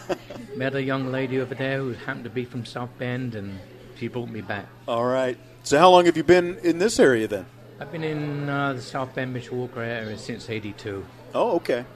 Met 0.56 0.74
a 0.74 0.82
young 0.82 1.12
lady 1.12 1.40
over 1.40 1.54
there 1.54 1.78
who 1.78 1.92
happened 1.92 2.24
to 2.24 2.30
be 2.30 2.44
from 2.44 2.64
South 2.64 2.90
Bend, 2.98 3.34
and 3.36 3.58
she 4.04 4.08
brought 4.08 4.28
me 4.28 4.42
back. 4.42 4.66
All 4.86 5.06
right. 5.06 5.38
So, 5.62 5.78
how 5.78 5.90
long 5.90 6.04
have 6.04 6.14
you 6.16 6.24
been 6.24 6.58
in 6.58 6.78
this 6.78 7.00
area 7.00 7.26
then? 7.26 7.46
I've 7.80 7.90
been 7.90 8.04
in 8.04 8.50
uh, 8.50 8.74
the 8.74 8.82
South 8.82 9.14
Bend, 9.14 9.34
Mishawaka 9.34 9.78
area 9.78 10.18
since 10.18 10.50
'82. 10.50 11.06
Oh, 11.34 11.56
okay. 11.56 11.86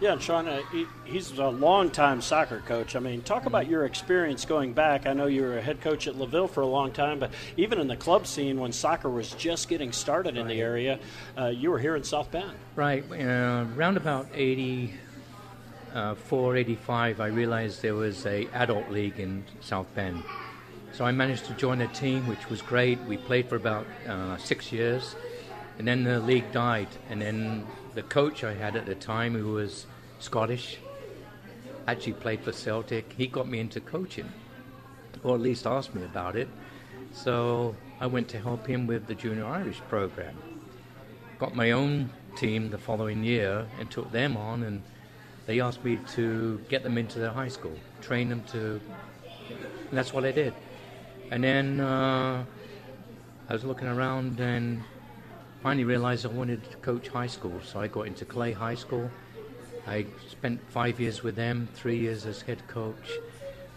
Yeah, 0.00 0.14
and 0.14 0.22
Sean, 0.22 0.48
uh, 0.48 0.62
he, 0.72 0.86
he's 1.04 1.30
a 1.32 1.48
longtime 1.48 2.22
soccer 2.22 2.60
coach. 2.60 2.96
I 2.96 3.00
mean, 3.00 3.20
talk 3.20 3.44
about 3.44 3.68
your 3.68 3.84
experience 3.84 4.46
going 4.46 4.72
back. 4.72 5.06
I 5.06 5.12
know 5.12 5.26
you 5.26 5.42
were 5.42 5.58
a 5.58 5.60
head 5.60 5.82
coach 5.82 6.08
at 6.08 6.14
LaVille 6.14 6.48
for 6.48 6.62
a 6.62 6.66
long 6.66 6.92
time, 6.92 7.18
but 7.18 7.30
even 7.58 7.78
in 7.78 7.86
the 7.86 7.96
club 7.96 8.26
scene 8.26 8.58
when 8.58 8.72
soccer 8.72 9.10
was 9.10 9.32
just 9.32 9.68
getting 9.68 9.92
started 9.92 10.38
in 10.38 10.48
the 10.48 10.58
area, 10.58 10.98
uh, 11.36 11.48
you 11.48 11.70
were 11.70 11.78
here 11.78 11.96
in 11.96 12.02
South 12.02 12.30
Bend. 12.30 12.52
Right, 12.76 13.04
uh, 13.12 13.66
around 13.76 13.98
about 13.98 14.26
84, 14.32 16.56
85, 16.56 17.20
I 17.20 17.26
realized 17.26 17.82
there 17.82 17.94
was 17.94 18.24
a 18.24 18.46
adult 18.54 18.90
league 18.90 19.20
in 19.20 19.44
South 19.60 19.94
Bend. 19.94 20.22
So 20.92 21.04
I 21.04 21.12
managed 21.12 21.46
to 21.46 21.54
join 21.54 21.80
a 21.80 21.88
team, 21.88 22.26
which 22.26 22.50
was 22.50 22.62
great. 22.62 23.00
We 23.02 23.16
played 23.16 23.48
for 23.48 23.56
about 23.56 23.86
uh, 24.08 24.36
six 24.36 24.72
years, 24.72 25.14
and 25.78 25.86
then 25.86 26.04
the 26.04 26.20
league 26.20 26.50
died. 26.52 26.88
And 27.08 27.22
then 27.22 27.66
the 27.94 28.02
coach 28.02 28.44
I 28.44 28.54
had 28.54 28.76
at 28.76 28.86
the 28.86 28.94
time, 28.94 29.34
who 29.34 29.52
was 29.52 29.86
Scottish, 30.18 30.78
actually 31.86 32.14
played 32.14 32.40
for 32.40 32.52
Celtic. 32.52 33.12
He 33.12 33.26
got 33.26 33.48
me 33.48 33.60
into 33.60 33.80
coaching, 33.80 34.30
or 35.22 35.34
at 35.34 35.40
least 35.40 35.66
asked 35.66 35.94
me 35.94 36.04
about 36.04 36.36
it. 36.36 36.48
So 37.12 37.74
I 38.00 38.06
went 38.06 38.28
to 38.28 38.38
help 38.38 38.66
him 38.66 38.86
with 38.86 39.06
the 39.06 39.14
Junior 39.14 39.46
Irish 39.46 39.80
program 39.88 40.36
got 41.40 41.56
my 41.56 41.70
own 41.70 42.10
team 42.36 42.68
the 42.68 42.76
following 42.76 43.24
year 43.24 43.66
and 43.78 43.90
took 43.90 44.12
them 44.12 44.36
on 44.36 44.62
and 44.62 44.82
they 45.46 45.58
asked 45.58 45.82
me 45.82 45.98
to 46.06 46.60
get 46.68 46.82
them 46.82 46.98
into 46.98 47.18
their 47.18 47.30
high 47.30 47.48
school 47.48 47.74
train 48.02 48.28
them 48.28 48.44
to 48.44 48.78
and 49.48 49.98
that's 49.98 50.12
what 50.12 50.22
i 50.22 50.30
did 50.30 50.52
and 51.30 51.42
then 51.42 51.80
uh, 51.80 52.44
i 53.48 53.52
was 53.52 53.64
looking 53.64 53.88
around 53.88 54.40
and 54.40 54.82
finally 55.62 55.84
realized 55.84 56.24
i 56.26 56.28
wanted 56.28 56.62
to 56.70 56.76
coach 56.78 57.08
high 57.08 57.26
school 57.26 57.60
so 57.64 57.80
i 57.80 57.86
got 57.86 58.06
into 58.06 58.24
clay 58.24 58.52
high 58.52 58.74
school 58.74 59.10
i 59.86 60.04
spent 60.28 60.60
five 60.70 61.00
years 61.00 61.22
with 61.22 61.36
them 61.36 61.68
three 61.74 61.98
years 61.98 62.26
as 62.26 62.42
head 62.42 62.66
coach 62.68 63.18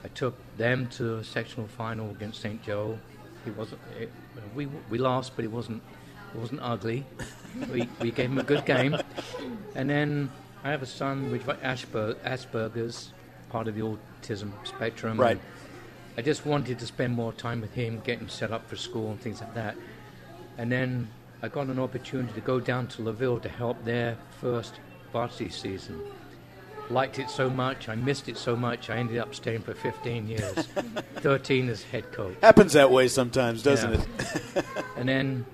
i 0.04 0.08
took 0.10 0.36
them 0.58 0.88
to 0.88 1.18
a 1.18 1.24
sectional 1.24 1.68
final 1.68 2.10
against 2.12 2.42
st 2.42 2.62
joe 2.64 2.98
it 3.46 3.56
wasn't 3.58 3.80
it, 4.00 4.12
we, 4.56 4.66
we 4.90 4.98
lost 4.98 5.36
but 5.36 5.46
it 5.46 5.52
wasn't 5.52 5.82
it 6.34 6.40
wasn't 6.40 6.62
ugly. 6.64 7.06
We, 7.72 7.88
we 8.02 8.12
gave 8.12 8.30
them 8.30 8.40
a 8.40 8.44
good 8.44 8.66
game. 8.66 8.98
And 9.76 9.90
then 9.90 10.32
I 10.64 10.72
have 10.72 10.82
a 10.82 10.88
son 10.88 11.32
with 11.32 11.46
Asperger, 11.46 12.16
Asperger's, 12.24 13.14
part 13.50 13.68
of 13.68 13.76
the 13.76 13.82
autism 13.82 14.52
spectrum. 14.64 15.20
Right. 15.20 15.32
and 15.38 15.42
I 16.18 16.22
just 16.22 16.46
wanted 16.46 16.80
to 16.80 16.86
spend 16.86 17.14
more 17.16 17.34
time 17.34 17.62
with 17.62 17.74
him, 17.74 18.02
get 18.04 18.20
him 18.20 18.30
set 18.30 18.52
up 18.52 18.68
for 18.70 18.76
school 18.76 19.12
and 19.12 19.20
things 19.20 19.42
like 19.42 19.54
that. 19.56 19.76
And 20.58 20.72
then 20.72 21.08
I 21.42 21.48
got 21.48 21.68
an 21.68 21.80
opportunity 21.80 22.32
to 22.34 22.42
go 22.42 22.60
down 22.60 22.88
to 22.90 23.02
LaVille 23.02 23.40
to 23.42 23.50
help 23.50 23.84
their 23.84 24.18
first 24.40 24.76
varsity 25.12 25.50
season. 25.50 26.00
Liked 26.90 27.18
it 27.18 27.30
so 27.30 27.50
much, 27.50 27.88
I 27.90 27.96
missed 27.96 28.28
it 28.30 28.38
so 28.38 28.56
much, 28.56 28.90
I 28.90 28.98
ended 28.98 29.18
up 29.18 29.34
staying 29.34 29.62
for 29.62 29.74
15 29.74 30.28
years, 30.28 30.54
13 31.16 31.70
as 31.70 31.82
head 31.84 32.12
coach. 32.12 32.36
Happens 32.42 32.74
that 32.74 32.92
way 32.92 33.08
sometimes, 33.08 33.64
doesn't 33.64 33.94
Yeah. 33.94 34.02
it? 34.56 34.66
And 34.98 35.10
then 35.10 35.46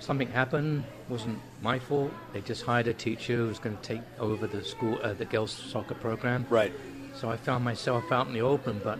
something 0.00 0.28
happened. 0.28 0.84
wasn't 1.08 1.38
my 1.60 1.78
fault. 1.78 2.12
They 2.32 2.40
just 2.40 2.62
hired 2.62 2.88
a 2.88 2.94
teacher 2.94 3.36
who 3.36 3.46
was 3.46 3.58
going 3.58 3.76
to 3.76 3.82
take 3.82 4.00
over 4.18 4.46
the 4.46 4.64
school, 4.64 4.98
uh, 5.02 5.12
the 5.12 5.24
girls' 5.26 5.52
soccer 5.52 5.94
program. 5.94 6.46
Right. 6.50 6.72
So 7.14 7.30
I 7.30 7.36
found 7.36 7.62
myself 7.64 8.10
out 8.10 8.26
in 8.26 8.32
the 8.32 8.40
open. 8.40 8.80
But 8.82 8.98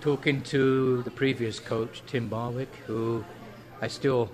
talking 0.00 0.40
to 0.40 1.02
the 1.02 1.10
previous 1.10 1.60
coach, 1.60 2.02
Tim 2.06 2.28
Barwick, 2.28 2.74
who 2.86 3.22
I 3.82 3.88
still 3.88 4.30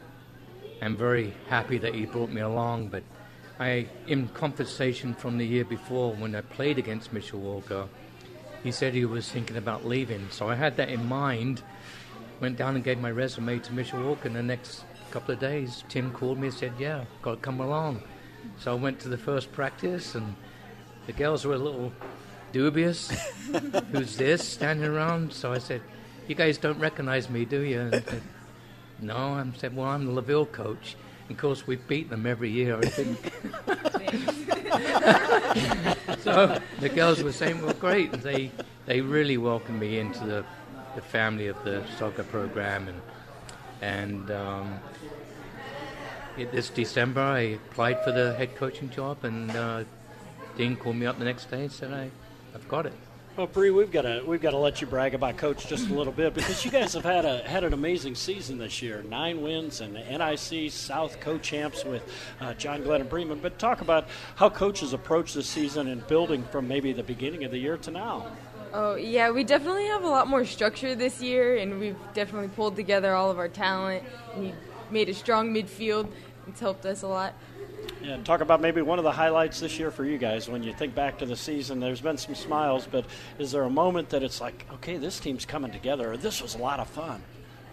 am 0.80 0.96
very 0.96 1.34
happy 1.48 1.78
that 1.78 1.94
he 1.94 2.06
brought 2.06 2.30
me 2.30 2.40
along, 2.40 2.88
but 2.88 3.02
I, 3.58 3.86
in 4.06 4.28
conversation 4.28 5.14
from 5.14 5.38
the 5.38 5.46
year 5.46 5.64
before 5.64 6.14
when 6.14 6.36
I 6.36 6.42
played 6.42 6.78
against 6.78 7.12
Mishawaka, 7.12 7.88
he 8.62 8.70
said 8.70 8.94
he 8.94 9.04
was 9.04 9.28
thinking 9.28 9.56
about 9.56 9.84
leaving. 9.84 10.28
So 10.30 10.48
I 10.48 10.54
had 10.54 10.76
that 10.76 10.88
in 10.88 11.04
mind. 11.06 11.62
Went 12.40 12.58
down 12.58 12.74
and 12.74 12.84
gave 12.84 12.98
my 12.98 13.10
resume 13.10 13.58
to 13.58 13.72
Mishawaka, 13.72 14.26
and 14.26 14.36
the 14.36 14.42
next 14.42 14.84
couple 15.10 15.34
of 15.34 15.40
days, 15.40 15.84
Tim 15.88 16.12
called 16.12 16.38
me 16.38 16.48
and 16.48 16.56
said, 16.56 16.72
"Yeah, 16.78 17.04
got 17.22 17.36
to 17.36 17.40
come 17.40 17.60
along." 17.60 18.02
So 18.58 18.72
I 18.72 18.74
went 18.74 19.00
to 19.00 19.08
the 19.08 19.18
first 19.18 19.52
practice, 19.52 20.14
and 20.14 20.36
the 21.06 21.12
girls 21.12 21.44
were 21.46 21.54
a 21.54 21.58
little 21.58 21.92
dubious. 22.56 23.10
Who's 23.92 24.16
this 24.16 24.42
standing 24.48 24.88
around? 24.88 25.30
So 25.30 25.52
I 25.52 25.58
said, 25.58 25.82
"You 26.26 26.34
guys 26.34 26.56
don't 26.56 26.78
recognize 26.78 27.28
me, 27.28 27.44
do 27.44 27.60
you?" 27.60 27.80
And 27.80 27.92
said, 27.92 28.22
no, 28.98 29.16
I 29.16 29.44
said, 29.58 29.76
"Well, 29.76 29.88
I'm 29.88 30.06
the 30.06 30.12
LaVille 30.12 30.46
coach." 30.46 30.96
Of 31.28 31.36
course, 31.36 31.66
we 31.66 31.76
beat 31.76 32.08
them 32.08 32.24
every 32.24 32.50
year, 32.50 32.78
I 32.78 32.86
think. 32.86 33.18
so 36.22 36.60
the 36.78 36.88
girls 36.88 37.20
were 37.20 37.32
saying, 37.32 37.60
well, 37.62 37.74
great. 37.74 38.12
And 38.12 38.22
they, 38.22 38.52
they 38.86 39.00
really 39.00 39.36
welcomed 39.36 39.80
me 39.80 39.98
into 39.98 40.24
the, 40.24 40.44
the 40.94 41.02
family 41.02 41.48
of 41.48 41.62
the 41.64 41.82
soccer 41.98 42.22
program. 42.22 42.86
And, 42.88 43.00
and 43.82 44.30
um, 44.30 44.78
it, 46.38 46.52
this 46.52 46.70
December, 46.70 47.20
I 47.20 47.40
applied 47.40 48.04
for 48.04 48.12
the 48.12 48.34
head 48.34 48.54
coaching 48.54 48.90
job, 48.90 49.24
and 49.24 49.50
uh, 49.50 49.82
Dean 50.56 50.76
called 50.76 50.94
me 50.94 51.06
up 51.06 51.18
the 51.18 51.24
next 51.24 51.50
day 51.50 51.62
and 51.62 51.72
said, 51.72 51.92
I, 51.92 52.10
I've 52.56 52.68
got 52.68 52.86
it. 52.86 52.94
Well, 53.36 53.46
Bree, 53.46 53.68
we've 53.68 53.92
got 53.92 54.02
to 54.02 54.22
we've 54.26 54.40
got 54.40 54.52
to 54.52 54.56
let 54.56 54.80
you 54.80 54.86
brag 54.86 55.12
about 55.12 55.36
Coach 55.36 55.66
just 55.66 55.90
a 55.90 55.92
little 55.92 56.12
bit 56.12 56.32
because 56.32 56.64
you 56.64 56.70
guys 56.70 56.94
have 56.94 57.04
had 57.04 57.26
a 57.26 57.46
had 57.46 57.64
an 57.64 57.74
amazing 57.74 58.14
season 58.14 58.56
this 58.56 58.80
year. 58.80 59.02
Nine 59.02 59.42
wins 59.42 59.82
and 59.82 59.92
NIC 59.92 60.72
South 60.72 61.20
co-champs 61.20 61.84
with 61.84 62.02
uh, 62.40 62.54
John 62.54 62.82
Glenn 62.82 63.02
and 63.02 63.10
Bremen. 63.10 63.40
But 63.42 63.58
talk 63.58 63.82
about 63.82 64.08
how 64.36 64.48
coaches 64.48 64.94
approach 64.94 65.34
the 65.34 65.42
season 65.42 65.88
and 65.88 66.06
building 66.06 66.44
from 66.44 66.66
maybe 66.66 66.94
the 66.94 67.02
beginning 67.02 67.44
of 67.44 67.50
the 67.50 67.58
year 67.58 67.76
to 67.76 67.90
now. 67.90 68.32
Oh 68.72 68.94
yeah, 68.94 69.30
we 69.30 69.44
definitely 69.44 69.84
have 69.84 70.02
a 70.02 70.08
lot 70.08 70.28
more 70.28 70.46
structure 70.46 70.94
this 70.94 71.20
year, 71.20 71.58
and 71.58 71.78
we've 71.78 71.98
definitely 72.14 72.48
pulled 72.48 72.74
together 72.74 73.12
all 73.12 73.30
of 73.30 73.38
our 73.38 73.48
talent. 73.48 74.02
We 74.38 74.54
made 74.90 75.10
a 75.10 75.14
strong 75.14 75.52
midfield. 75.52 76.10
It's 76.48 76.60
helped 76.60 76.86
us 76.86 77.02
a 77.02 77.08
lot. 77.08 77.34
Yeah, 78.06 78.18
talk 78.18 78.40
about 78.40 78.60
maybe 78.60 78.82
one 78.82 79.00
of 79.00 79.04
the 79.04 79.10
highlights 79.10 79.58
this 79.58 79.80
year 79.80 79.90
for 79.90 80.04
you 80.04 80.16
guys. 80.16 80.48
When 80.48 80.62
you 80.62 80.72
think 80.72 80.94
back 80.94 81.18
to 81.18 81.26
the 81.26 81.34
season, 81.34 81.80
there's 81.80 82.00
been 82.00 82.16
some 82.16 82.36
smiles, 82.36 82.86
but 82.88 83.04
is 83.36 83.50
there 83.50 83.64
a 83.64 83.70
moment 83.70 84.10
that 84.10 84.22
it's 84.22 84.40
like, 84.40 84.64
okay, 84.74 84.96
this 84.96 85.18
team's 85.18 85.44
coming 85.44 85.72
together, 85.72 86.12
or 86.12 86.16
this 86.16 86.40
was 86.40 86.54
a 86.54 86.58
lot 86.58 86.78
of 86.78 86.88
fun? 86.88 87.20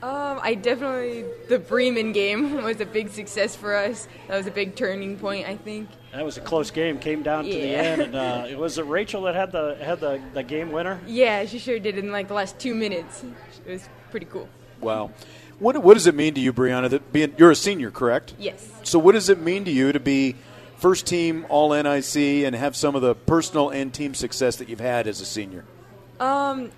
Um, 0.02 0.40
I 0.42 0.56
definitely 0.56 1.24
the 1.50 1.60
Bremen 1.60 2.14
game 2.14 2.64
was 2.64 2.82
a 2.82 2.86
big 2.86 3.10
success 3.10 3.56
for 3.56 3.76
us. 3.76 4.08
That 4.28 4.36
was 4.36 4.48
a 4.48 4.52
big 4.52 4.76
turning 4.76 5.20
point, 5.20 5.48
I 5.48 5.56
think. 5.56 5.88
That 6.12 6.26
was 6.26 6.38
a 6.38 6.42
close 6.42 6.72
game. 6.72 6.98
Came 6.98 7.22
down 7.22 7.46
yeah. 7.46 7.54
to 7.54 7.60
the 7.60 7.76
end, 7.76 8.02
and 8.02 8.16
uh, 8.16 8.48
it 8.50 8.58
was 8.58 8.80
it 8.80 8.88
Rachel 8.88 9.22
that 9.24 9.36
had 9.36 9.52
the 9.52 9.78
had 9.80 10.00
the, 10.00 10.20
the 10.34 10.42
game 10.42 10.72
winner. 10.72 11.00
Yeah, 11.06 11.46
she 11.46 11.60
sure 11.60 11.78
did 11.78 12.00
in 12.00 12.12
like 12.12 12.28
the 12.28 12.34
last 12.34 12.58
two 12.58 12.74
minutes. 12.74 13.24
It 13.68 13.72
was 13.72 13.88
pretty 14.10 14.26
cool. 14.26 14.50
Wow. 14.82 15.12
What, 15.64 15.82
what 15.82 15.94
does 15.94 16.08
it 16.08 16.16
mean 16.16 16.34
to 16.34 16.42
you, 16.42 16.52
Brianna? 16.52 16.90
That 16.90 17.14
being 17.14 17.34
you're 17.38 17.52
a 17.52 17.56
senior, 17.56 17.90
correct? 17.90 18.34
Yes. 18.38 18.70
So 18.84 19.00
what 19.00 19.14
does 19.14 19.30
it 19.30 19.40
mean 19.40 19.64
to 19.64 19.72
you 19.72 19.94
to 19.94 20.00
be 20.00 20.36
first 20.76 21.08
team 21.08 21.46
All 21.48 21.72
NIC 21.72 22.18
and 22.18 22.54
have 22.54 22.76
some 22.76 22.96
of 22.96 23.02
the 23.02 23.16
personal 23.16 23.70
and 23.70 23.94
team 23.94 24.14
success 24.14 24.58
that 24.58 24.68
you've 24.68 24.82
had 24.82 25.08
as 25.08 25.22
a 25.22 25.26
senior? 25.26 25.64
Um, 26.20 26.70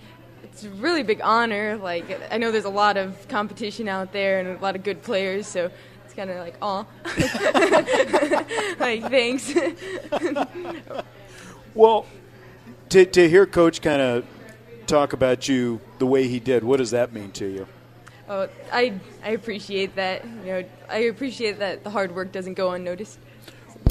it's 0.43 0.65
a 0.65 0.69
really 0.69 1.01
big 1.01 1.19
honor. 1.23 1.77
Like 1.77 2.21
I 2.31 2.37
know 2.37 2.51
there's 2.51 2.65
a 2.65 2.69
lot 2.69 2.95
of 2.95 3.27
competition 3.27 3.87
out 3.87 4.13
there 4.13 4.37
and 4.37 4.49
a 4.49 4.61
lot 4.61 4.75
of 4.75 4.83
good 4.83 5.01
players, 5.01 5.47
so 5.47 5.71
it's 6.05 6.13
kind 6.13 6.29
of 6.29 6.37
like, 6.37 6.55
oh, 6.61 6.85
like 8.79 9.01
thanks. 9.09 9.51
well, 11.73 12.05
to 12.89 13.03
to 13.03 13.27
hear 13.27 13.47
Coach 13.47 13.81
kind 13.81 14.03
of 14.03 14.25
talk 14.85 15.13
about 15.13 15.49
you 15.49 15.81
the 15.97 16.05
way 16.05 16.27
he 16.27 16.39
did, 16.39 16.63
what 16.63 16.77
does 16.77 16.91
that 16.91 17.11
mean 17.13 17.31
to 17.31 17.47
you? 17.47 17.67
Oh, 18.27 18.49
I 18.71 18.99
I 19.23 19.31
appreciate 19.31 19.95
that. 19.95 20.25
You 20.25 20.45
know, 20.45 20.63
I 20.89 20.97
appreciate 20.97 21.59
that 21.59 21.83
the 21.83 21.89
hard 21.89 22.15
work 22.15 22.31
doesn't 22.31 22.55
go 22.55 22.71
unnoticed. 22.71 23.19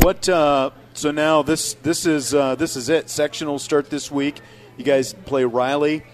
What? 0.03 0.29
Uh, 0.29 0.71
so 0.93 1.11
now 1.11 1.43
this 1.43 1.75
this 1.75 2.05
is 2.05 2.35
uh, 2.35 2.55
this 2.57 2.77
is 2.77 2.89
it. 2.89 3.07
Sectionals 3.07 3.61
start 3.61 3.91
this 3.91 4.11
week. 4.11 4.41
You 4.77 4.85
guys 4.85 5.13
play 5.13 5.45
Riley 5.45 6.05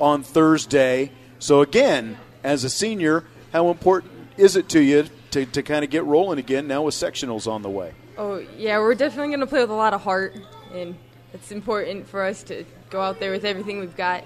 on 0.00 0.22
Thursday. 0.22 1.10
So 1.38 1.62
again, 1.62 2.18
as 2.44 2.64
a 2.64 2.70
senior, 2.70 3.24
how 3.52 3.70
important 3.70 4.12
is 4.36 4.56
it 4.56 4.68
to 4.70 4.82
you 4.82 5.06
to, 5.30 5.46
to 5.46 5.62
kind 5.62 5.84
of 5.84 5.90
get 5.90 6.04
rolling 6.04 6.38
again 6.38 6.66
now 6.66 6.82
with 6.82 6.94
sectionals 6.94 7.50
on 7.50 7.62
the 7.62 7.70
way? 7.70 7.94
Oh 8.18 8.44
yeah, 8.58 8.78
we're 8.78 8.94
definitely 8.94 9.28
going 9.28 9.40
to 9.40 9.46
play 9.46 9.60
with 9.60 9.70
a 9.70 9.74
lot 9.74 9.94
of 9.94 10.02
heart, 10.02 10.36
and 10.74 10.96
it's 11.32 11.50
important 11.50 12.06
for 12.06 12.22
us 12.22 12.42
to 12.44 12.64
go 12.90 13.00
out 13.00 13.20
there 13.20 13.30
with 13.30 13.44
everything 13.44 13.80
we've 13.80 13.96
got. 13.96 14.24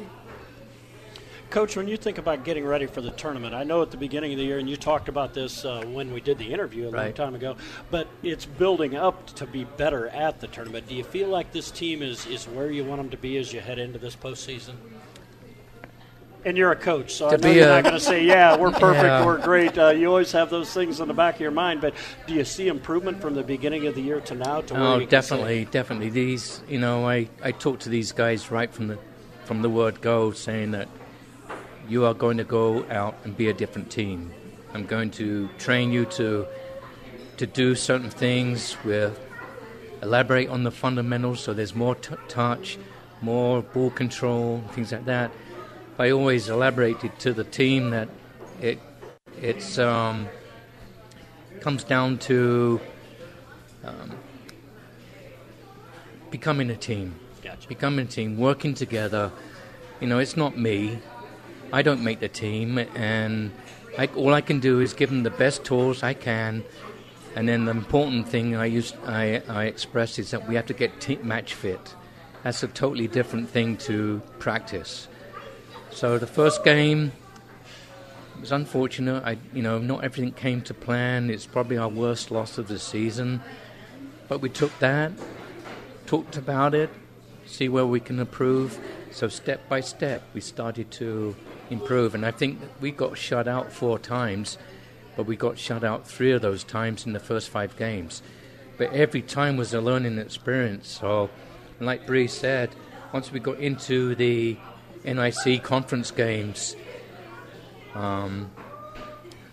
Coach, 1.55 1.77
when 1.77 1.87
you 1.87 1.97
think 1.97 2.19
about 2.19 2.43
getting 2.43 2.64
ready 2.64 2.87
for 2.87 3.01
the 3.01 3.12
tournament, 3.12 3.55
I 3.55 3.62
know 3.62 3.81
at 3.81 3.93
the 3.93 3.97
beginning 3.97 4.33
of 4.33 4.38
the 4.38 4.45
year, 4.45 4.59
and 4.59 4.69
you 4.69 4.77
talked 4.77 5.09
about 5.09 5.35
this 5.35 5.64
uh, 5.64 5.85
when 5.87 6.12
we 6.12 6.21
did 6.21 6.37
the 6.37 6.53
interview 6.53 6.88
a 6.88 6.90
right. 6.90 7.05
long 7.05 7.12
time 7.12 7.37
ago, 7.37 7.57
but 7.93 8.09
it's 8.25 8.45
building 8.45 8.97
up 8.97 9.25
to 9.37 9.47
be 9.47 9.62
better 9.62 10.09
at 10.09 10.40
the 10.40 10.49
tournament. 10.49 10.88
Do 10.88 10.97
you 10.97 11.05
feel 11.05 11.29
like 11.29 11.53
this 11.53 11.71
team 11.71 12.03
is, 12.03 12.27
is 12.27 12.49
where 12.49 12.73
you 12.73 12.85
want 12.85 13.03
them 13.03 13.11
to 13.11 13.17
be 13.17 13.37
as 13.37 13.53
you 13.53 13.61
head 13.61 13.79
into 13.79 14.01
this 14.01 14.17
postseason? 14.17 14.75
And 16.45 16.57
you're 16.57 16.73
a 16.73 16.77
coach, 16.77 17.14
so 17.14 17.29
I 17.29 17.37
know 17.37 17.49
you're 17.49 17.67
a, 17.67 17.69
not 17.69 17.85
going 17.85 17.95
to 17.95 18.01
say, 18.01 18.25
"Yeah, 18.25 18.57
we're 18.57 18.71
perfect, 18.73 19.05
yeah. 19.05 19.25
we're 19.25 19.40
great." 19.40 19.79
Uh, 19.79 19.90
you 19.90 20.09
always 20.09 20.33
have 20.33 20.51
those 20.51 20.75
things 20.75 20.99
in 20.99 21.07
the 21.07 21.14
back 21.14 21.37
of 21.37 21.40
your 21.40 21.53
mind, 21.53 21.81
but 21.81 21.95
do 22.27 22.35
you 22.35 22.45
see 22.45 22.67
improvement 22.67 23.21
from 23.21 23.37
the 23.37 23.45
beginning 23.45 23.87
of 23.87 23.95
the 23.95 24.03
year 24.03 24.21
to 24.23 24.35
now? 24.35 24.61
To 24.62 24.77
oh, 24.77 25.07
definitely, 25.07 25.67
definitely. 25.67 26.11
These, 26.11 26.62
you 26.69 26.81
know, 26.81 27.09
I 27.09 27.29
I 27.45 27.53
talk 27.53 27.79
to 27.81 27.88
these 27.88 28.11
guys 28.11 28.51
right 28.51 28.73
from 28.75 28.88
the 28.88 28.99
from 29.45 29.62
the 29.62 29.71
word 29.71 30.01
go, 30.01 30.33
saying 30.33 30.73
that 30.73 30.88
you 31.88 32.05
are 32.05 32.14
going 32.14 32.37
to 32.38 32.44
go 32.44 32.85
out 32.90 33.16
and 33.25 33.37
be 33.37 33.49
a 33.49 33.53
different 33.53 33.90
team. 33.90 34.33
I'm 34.73 34.87
going 34.87 35.11
to 35.12 35.49
train 35.59 35.92
you 35.92 36.05
to 36.07 36.47
to 37.37 37.47
do 37.47 37.75
certain 37.75 38.11
things. 38.11 38.77
we 38.85 39.11
elaborate 40.03 40.49
on 40.49 40.62
the 40.62 40.70
fundamentals, 40.70 41.40
so 41.40 41.53
there's 41.53 41.75
more 41.75 41.94
t- 41.94 42.14
touch, 42.29 42.79
more 43.20 43.62
ball 43.62 43.90
control, 43.90 44.62
things 44.73 44.92
like 44.92 45.05
that. 45.07 45.31
I 45.99 46.11
always 46.11 46.49
elaborated 46.49 47.18
to 47.20 47.33
the 47.33 47.44
team 47.44 47.90
that 47.90 48.09
it 48.61 48.79
it's 49.40 49.79
um, 49.79 50.29
comes 51.61 51.85
down 51.85 52.18
to 52.18 52.81
um, 53.85 54.12
becoming 56.31 56.70
a 56.70 56.77
team, 56.77 57.14
gotcha. 57.42 57.68
becoming 57.68 58.07
a 58.07 58.09
team, 58.09 58.38
working 58.38 58.75
together. 58.75 59.31
You 60.01 60.09
know, 60.09 60.18
it's 60.18 60.37
not 60.37 60.59
me. 60.59 60.99
I 61.75 61.83
don't 61.83 62.05
make 62.05 62.21
the 62.21 62.29
team, 62.29 62.79
and 62.79 63.51
I, 63.99 64.07
all 64.15 64.33
I 64.33 64.43
can 64.43 64.61
do 64.61 64.79
is 64.79 64.93
give 64.93 65.11
them 65.11 65.25
the 65.25 65.31
best 65.31 65.65
tools 65.65 66.05
I 66.05 66.15
can. 66.15 66.63
And 67.35 67.49
then 67.49 67.65
the 67.65 67.73
important 67.73 68.29
thing 68.29 68.55
I 68.55 68.67
use, 68.67 68.93
I, 69.05 69.43
I 69.49 69.65
express 69.65 70.21
is 70.21 70.31
that 70.31 70.47
we 70.47 70.55
have 70.55 70.67
to 70.67 70.73
get 70.73 71.01
te- 71.01 71.17
match 71.17 71.55
fit. 71.55 71.97
That's 72.45 72.63
a 72.63 72.69
totally 72.69 73.09
different 73.09 73.51
thing 73.51 73.77
to 73.89 74.23
practice. 74.39 75.09
So 75.91 76.17
the 76.17 76.29
first 76.29 76.63
game 76.63 77.11
was 78.41 78.53
unfortunate. 78.53 79.25
I, 79.25 79.39
you 79.53 79.63
know, 79.63 79.79
not 79.79 80.05
everything 80.05 80.31
came 80.31 80.63
to 80.63 80.75
plan. 80.75 81.29
It's 81.29 81.45
probably 81.47 81.77
our 81.77 81.89
worst 81.89 82.31
loss 82.31 82.57
of 82.57 82.69
the 82.69 82.79
season, 82.79 83.43
but 84.29 84.41
we 84.41 84.49
took 84.49 84.79
that, 84.79 85.11
talked 86.07 86.37
about 86.37 86.73
it, 86.73 86.91
see 87.47 87.69
where 87.69 87.85
we 87.85 87.99
can 87.99 88.21
improve. 88.21 88.79
So 89.11 89.27
step 89.27 89.69
by 89.69 89.81
step, 89.81 90.23
we 90.35 90.41
started 90.41 90.93
to 90.93 91.35
improve. 91.70 92.14
And 92.14 92.24
I 92.24 92.31
think 92.31 92.61
we 92.81 92.90
got 92.90 93.16
shut 93.18 93.48
out 93.48 93.72
four 93.72 93.98
times, 93.98 94.59
but 95.16 95.27
we 95.27 95.37
got 95.37 95.59
shut 95.59 95.85
out 95.85 96.07
three 96.07 96.33
of 96.33 96.42
those 96.42 96.64
times 96.64 97.07
in 97.07 97.12
the 97.12 97.20
first 97.20 97.48
five 97.50 97.77
games. 97.77 98.22
But 98.77 98.92
every 98.92 99.22
time 99.22 99.57
was 99.57 99.72
a 99.72 99.81
learning 99.81 100.18
experience. 100.18 100.88
So, 100.88 101.31
like 101.81 102.07
Bree 102.07 102.27
said, 102.27 102.74
once 103.12 103.31
we 103.31 103.40
got 103.40 103.59
into 103.59 104.14
the 104.16 104.57
NIC 105.05 105.62
conference 105.62 106.11
games, 106.11 106.74
um, 107.94 108.50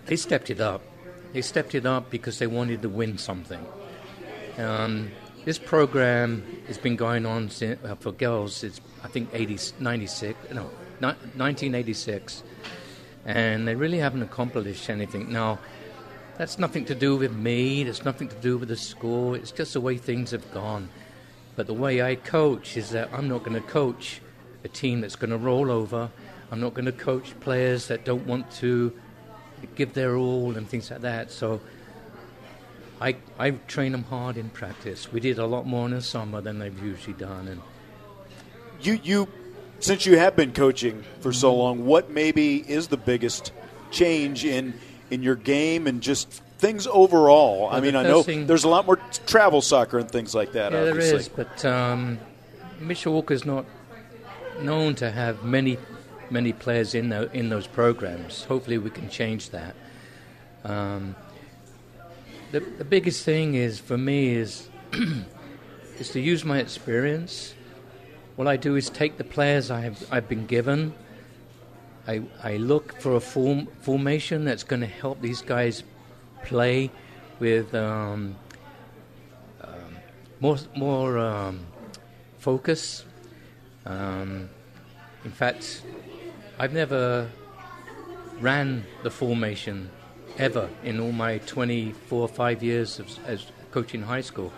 they 0.05 0.15
stepped 0.15 0.49
it 0.49 0.59
up. 0.59 0.81
They 1.33 1.41
stepped 1.41 1.75
it 1.75 1.85
up 1.85 2.09
because 2.09 2.39
they 2.39 2.47
wanted 2.47 2.81
to 2.81 2.89
win 2.89 3.17
something. 3.17 3.65
Um, 4.57 5.11
this 5.45 5.57
program 5.57 6.43
has 6.67 6.77
been 6.77 6.95
going 6.95 7.25
on 7.25 7.49
since, 7.49 7.83
uh, 7.83 7.95
for 7.95 8.11
girls. 8.11 8.63
It's 8.63 8.81
I 9.03 9.07
think 9.07 9.29
80, 9.33 9.57
96, 9.79 10.53
no, 10.53 10.69
1986, 11.01 12.43
and 13.25 13.67
they 13.67 13.75
really 13.75 13.97
haven't 13.97 14.21
accomplished 14.21 14.89
anything. 14.89 15.31
Now, 15.31 15.59
that's 16.37 16.57
nothing 16.57 16.85
to 16.85 16.95
do 16.95 17.17
with 17.17 17.33
me. 17.33 17.83
That's 17.83 18.05
nothing 18.05 18.29
to 18.29 18.35
do 18.35 18.57
with 18.57 18.69
the 18.69 18.77
school. 18.77 19.35
It's 19.35 19.51
just 19.51 19.73
the 19.73 19.81
way 19.81 19.97
things 19.97 20.31
have 20.31 20.51
gone. 20.53 20.89
But 21.55 21.67
the 21.67 21.73
way 21.73 22.01
I 22.01 22.15
coach 22.15 22.77
is 22.77 22.89
that 22.91 23.09
I'm 23.13 23.27
not 23.27 23.43
going 23.43 23.61
to 23.61 23.67
coach 23.67 24.21
a 24.63 24.67
team 24.67 25.01
that's 25.01 25.15
going 25.15 25.31
to 25.31 25.37
roll 25.37 25.69
over. 25.69 26.09
I'm 26.51 26.59
not 26.59 26.73
going 26.73 26.85
to 26.85 26.91
coach 26.91 27.39
players 27.39 27.87
that 27.87 28.05
don't 28.05 28.25
want 28.25 28.49
to 28.53 28.93
give 29.75 29.93
their 29.93 30.15
all 30.15 30.57
and 30.57 30.67
things 30.67 30.89
like 30.89 31.01
that. 31.01 31.31
So 31.31 31.61
I 32.99 33.15
I 33.39 33.51
train 33.67 33.91
them 33.91 34.03
hard 34.03 34.37
in 34.37 34.49
practice. 34.49 35.11
We 35.11 35.19
did 35.19 35.39
a 35.39 35.45
lot 35.45 35.65
more 35.65 35.85
in 35.85 35.91
the 35.91 36.01
summer 36.01 36.41
than 36.41 36.59
they've 36.59 36.83
usually 36.83 37.15
done, 37.15 37.47
and 37.47 37.61
You 38.81 38.99
you 39.03 39.27
since 39.81 40.05
you 40.05 40.17
have 40.17 40.35
been 40.35 40.53
coaching 40.53 41.03
for 41.19 41.33
so 41.33 41.53
long, 41.55 41.85
what 41.85 42.09
maybe 42.09 42.57
is 42.57 42.87
the 42.87 42.97
biggest 42.97 43.51
change 43.91 44.45
in 44.45 44.73
in 45.09 45.21
your 45.23 45.35
game 45.35 45.87
and 45.87 46.01
just 46.01 46.31
things 46.59 46.87
overall? 46.87 47.67
I 47.67 47.73
Well, 47.73 47.81
the 47.81 47.85
mean, 47.87 47.95
I 47.97 48.03
know 48.03 48.23
thing- 48.23 48.47
there's 48.47 48.63
a 48.63 48.69
lot 48.69 48.85
more 48.85 48.97
travel 49.27 49.61
soccer 49.61 49.99
and 49.99 50.09
things 50.09 50.33
like 50.33 50.53
that. 50.53 50.71
Yeah, 50.71 50.81
there 50.83 50.91
obviously. 50.93 51.17
is, 51.19 51.27
but 51.29 51.65
um, 51.65 52.19
Mishawaka's 52.79 53.43
not 53.45 53.65
known 54.61 54.95
to 54.95 55.11
have 55.11 55.43
many 55.43 55.77
many 56.29 56.53
players 56.53 56.95
in 56.95 57.09
the, 57.09 57.29
in 57.33 57.49
those 57.49 57.67
programs. 57.67 58.45
Hopefully, 58.45 58.77
we 58.77 58.89
can 58.89 59.09
change 59.09 59.49
that. 59.49 59.75
Um, 60.63 61.15
the 62.51 62.59
the 62.59 62.85
biggest 62.85 63.25
thing 63.25 63.55
is 63.55 63.79
for 63.79 63.97
me 63.97 64.35
is 64.35 64.69
is 65.99 66.09
to 66.11 66.19
use 66.19 66.45
my 66.45 66.59
experience. 66.59 67.53
What 68.41 68.47
I 68.47 68.57
do 68.57 68.75
is 68.75 68.89
take 68.89 69.19
the 69.19 69.23
players 69.23 69.69
I 69.69 69.81
have 69.81 70.03
I've 70.11 70.27
been 70.27 70.47
given. 70.47 70.95
I 72.07 72.23
I 72.41 72.57
look 72.57 72.99
for 72.99 73.15
a 73.15 73.19
form 73.19 73.67
formation 73.81 74.45
that's 74.45 74.63
going 74.63 74.79
to 74.79 74.87
help 74.87 75.21
these 75.21 75.43
guys 75.43 75.83
play 76.43 76.89
with. 77.37 77.75
Um, 77.75 78.35
more 80.39 80.57
more 80.75 81.19
um, 81.19 81.67
focus. 82.39 83.05
Um, 83.85 84.49
in 85.23 85.29
fact, 85.29 85.83
I've 86.57 86.73
never 86.73 87.29
ran 88.39 88.87
the 89.03 89.11
formation 89.11 89.91
ever 90.39 90.67
in 90.83 90.99
all 90.99 91.11
my 91.11 91.37
24 91.45 92.27
5 92.27 92.63
years 92.63 92.97
of, 92.97 93.07
as 93.27 93.45
coaching 93.69 94.01
high 94.01 94.21
school. 94.21 94.51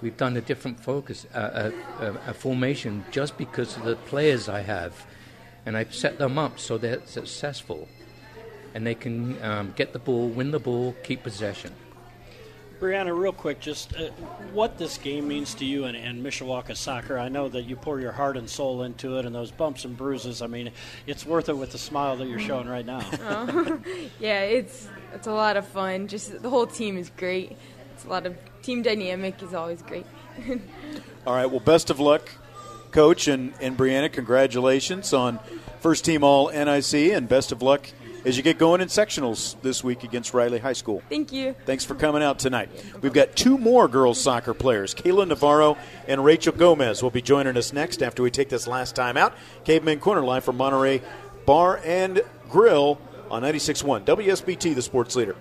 We've 0.00 0.16
done 0.16 0.36
a 0.36 0.40
different 0.40 0.78
focus, 0.80 1.26
uh, 1.34 1.70
a, 2.00 2.04
a, 2.04 2.20
a 2.28 2.34
formation, 2.34 3.04
just 3.10 3.36
because 3.36 3.76
of 3.76 3.84
the 3.84 3.96
players 3.96 4.48
I 4.48 4.60
have, 4.60 5.06
and 5.66 5.76
I've 5.76 5.94
set 5.94 6.18
them 6.18 6.38
up 6.38 6.60
so 6.60 6.78
they're 6.78 7.04
successful, 7.04 7.88
and 8.74 8.86
they 8.86 8.94
can 8.94 9.42
um, 9.42 9.72
get 9.74 9.92
the 9.92 9.98
ball, 9.98 10.28
win 10.28 10.52
the 10.52 10.60
ball, 10.60 10.94
keep 11.02 11.24
possession. 11.24 11.74
Brianna, 12.80 13.18
real 13.18 13.32
quick, 13.32 13.58
just 13.58 13.96
uh, 13.96 14.10
what 14.52 14.78
this 14.78 14.98
game 14.98 15.26
means 15.26 15.54
to 15.54 15.64
you 15.64 15.86
and, 15.86 15.96
and 15.96 16.24
Mishawaka 16.24 16.76
soccer. 16.76 17.18
I 17.18 17.28
know 17.28 17.48
that 17.48 17.62
you 17.62 17.74
pour 17.74 17.98
your 17.98 18.12
heart 18.12 18.36
and 18.36 18.48
soul 18.48 18.84
into 18.84 19.18
it, 19.18 19.26
and 19.26 19.34
those 19.34 19.50
bumps 19.50 19.84
and 19.84 19.96
bruises. 19.96 20.42
I 20.42 20.46
mean, 20.46 20.70
it's 21.06 21.26
worth 21.26 21.48
it 21.48 21.56
with 21.56 21.72
the 21.72 21.78
smile 21.78 22.16
that 22.16 22.28
you're 22.28 22.38
showing 22.38 22.68
right 22.68 22.86
now. 22.86 23.04
Oh. 23.30 23.80
yeah, 24.20 24.42
it's 24.42 24.88
it's 25.12 25.26
a 25.26 25.32
lot 25.32 25.56
of 25.56 25.66
fun. 25.66 26.06
Just 26.06 26.40
the 26.40 26.48
whole 26.48 26.66
team 26.66 26.96
is 26.96 27.10
great. 27.16 27.56
It's 27.98 28.04
a 28.04 28.10
lot 28.10 28.26
of 28.26 28.36
team 28.62 28.82
dynamic 28.82 29.42
is 29.42 29.52
always 29.52 29.82
great. 29.82 30.06
All 31.26 31.34
right. 31.34 31.46
Well, 31.46 31.58
best 31.58 31.90
of 31.90 31.98
luck, 31.98 32.30
Coach 32.92 33.26
and, 33.26 33.52
and 33.60 33.76
Brianna. 33.76 34.12
Congratulations 34.12 35.12
on 35.12 35.40
first 35.80 36.04
team 36.04 36.22
All 36.22 36.48
NIC, 36.48 36.94
and 36.94 37.28
best 37.28 37.50
of 37.50 37.60
luck 37.60 37.90
as 38.24 38.36
you 38.36 38.44
get 38.44 38.56
going 38.56 38.80
in 38.80 38.86
sectionals 38.86 39.60
this 39.62 39.82
week 39.82 40.04
against 40.04 40.32
Riley 40.32 40.60
High 40.60 40.74
School. 40.74 41.02
Thank 41.08 41.32
you. 41.32 41.56
Thanks 41.66 41.84
for 41.84 41.96
coming 41.96 42.22
out 42.22 42.38
tonight. 42.38 42.68
We've 43.00 43.12
got 43.12 43.34
two 43.34 43.58
more 43.58 43.88
girls 43.88 44.20
soccer 44.20 44.54
players, 44.54 44.94
Kayla 44.94 45.26
Navarro 45.26 45.76
and 46.06 46.24
Rachel 46.24 46.52
Gomez, 46.52 47.02
will 47.02 47.10
be 47.10 47.20
joining 47.20 47.56
us 47.56 47.72
next 47.72 48.00
after 48.00 48.22
we 48.22 48.30
take 48.30 48.48
this 48.48 48.68
last 48.68 48.94
time 48.94 49.16
out. 49.16 49.34
Caveman 49.64 49.98
Corner 49.98 50.22
live 50.22 50.44
from 50.44 50.56
Monterey 50.56 51.02
Bar 51.46 51.80
and 51.84 52.22
Grill 52.48 53.00
on 53.28 53.42
96.1 53.42 54.04
WSBT, 54.04 54.76
the 54.76 54.82
sports 54.82 55.16
leader. 55.16 55.34